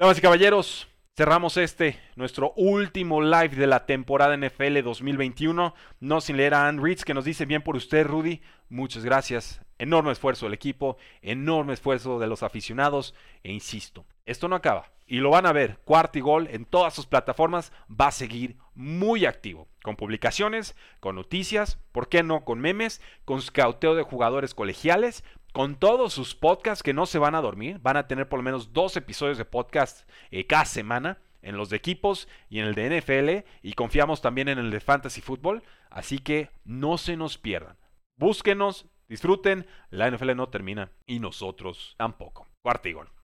damas 0.00 0.18
y 0.18 0.20
caballeros, 0.20 0.88
cerramos 1.16 1.56
este, 1.58 1.96
nuestro 2.16 2.54
último 2.56 3.22
live 3.22 3.50
de 3.50 3.68
la 3.68 3.86
temporada 3.86 4.36
NFL 4.36 4.82
2021. 4.82 5.76
No 6.00 6.20
sin 6.20 6.38
leer 6.38 6.54
a 6.54 6.66
Ann 6.66 6.82
Reeds, 6.82 7.04
que 7.04 7.14
nos 7.14 7.24
dice 7.24 7.46
bien 7.46 7.62
por 7.62 7.76
usted, 7.76 8.04
Rudy. 8.04 8.42
Muchas 8.68 9.04
gracias. 9.04 9.60
Enorme 9.78 10.10
esfuerzo 10.10 10.46
del 10.46 10.54
equipo, 10.54 10.96
enorme 11.22 11.74
esfuerzo 11.74 12.18
de 12.18 12.26
los 12.26 12.42
aficionados. 12.42 13.14
E 13.44 13.52
insisto, 13.52 14.04
esto 14.24 14.48
no 14.48 14.56
acaba. 14.56 14.95
Y 15.06 15.18
lo 15.18 15.30
van 15.30 15.46
a 15.46 15.52
ver, 15.52 15.78
cuarto 15.84 16.18
y 16.18 16.20
gol 16.20 16.48
en 16.50 16.64
todas 16.64 16.92
sus 16.92 17.06
plataformas 17.06 17.72
va 17.88 18.08
a 18.08 18.12
seguir 18.12 18.56
muy 18.74 19.24
activo. 19.24 19.68
Con 19.82 19.94
publicaciones, 19.94 20.74
con 20.98 21.14
noticias, 21.14 21.78
¿por 21.92 22.08
qué 22.08 22.24
no? 22.24 22.44
Con 22.44 22.58
memes, 22.58 23.00
con 23.24 23.40
scouteo 23.40 23.94
de 23.94 24.02
jugadores 24.02 24.52
colegiales, 24.54 25.22
con 25.52 25.76
todos 25.76 26.12
sus 26.12 26.34
podcasts 26.34 26.82
que 26.82 26.92
no 26.92 27.06
se 27.06 27.18
van 27.18 27.36
a 27.36 27.40
dormir. 27.40 27.78
Van 27.80 27.96
a 27.96 28.08
tener 28.08 28.28
por 28.28 28.40
lo 28.40 28.42
menos 28.42 28.72
dos 28.72 28.96
episodios 28.96 29.38
de 29.38 29.44
podcast 29.44 30.08
eh, 30.32 30.46
cada 30.46 30.64
semana 30.64 31.18
en 31.40 31.56
los 31.56 31.70
de 31.70 31.76
equipos 31.76 32.28
y 32.50 32.58
en 32.58 32.66
el 32.66 32.74
de 32.74 33.00
NFL. 33.00 33.48
Y 33.62 33.74
confiamos 33.74 34.20
también 34.20 34.48
en 34.48 34.58
el 34.58 34.70
de 34.70 34.80
Fantasy 34.80 35.20
Football. 35.20 35.62
Así 35.88 36.18
que 36.18 36.50
no 36.64 36.98
se 36.98 37.16
nos 37.16 37.38
pierdan. 37.38 37.78
Búsquenos, 38.16 38.86
disfruten. 39.08 39.66
La 39.90 40.10
NFL 40.10 40.34
no 40.34 40.48
termina 40.48 40.90
y 41.06 41.20
nosotros 41.20 41.94
tampoco. 41.96 42.48
Cuarto 42.60 42.88
y 42.88 42.92
gol. 42.92 43.08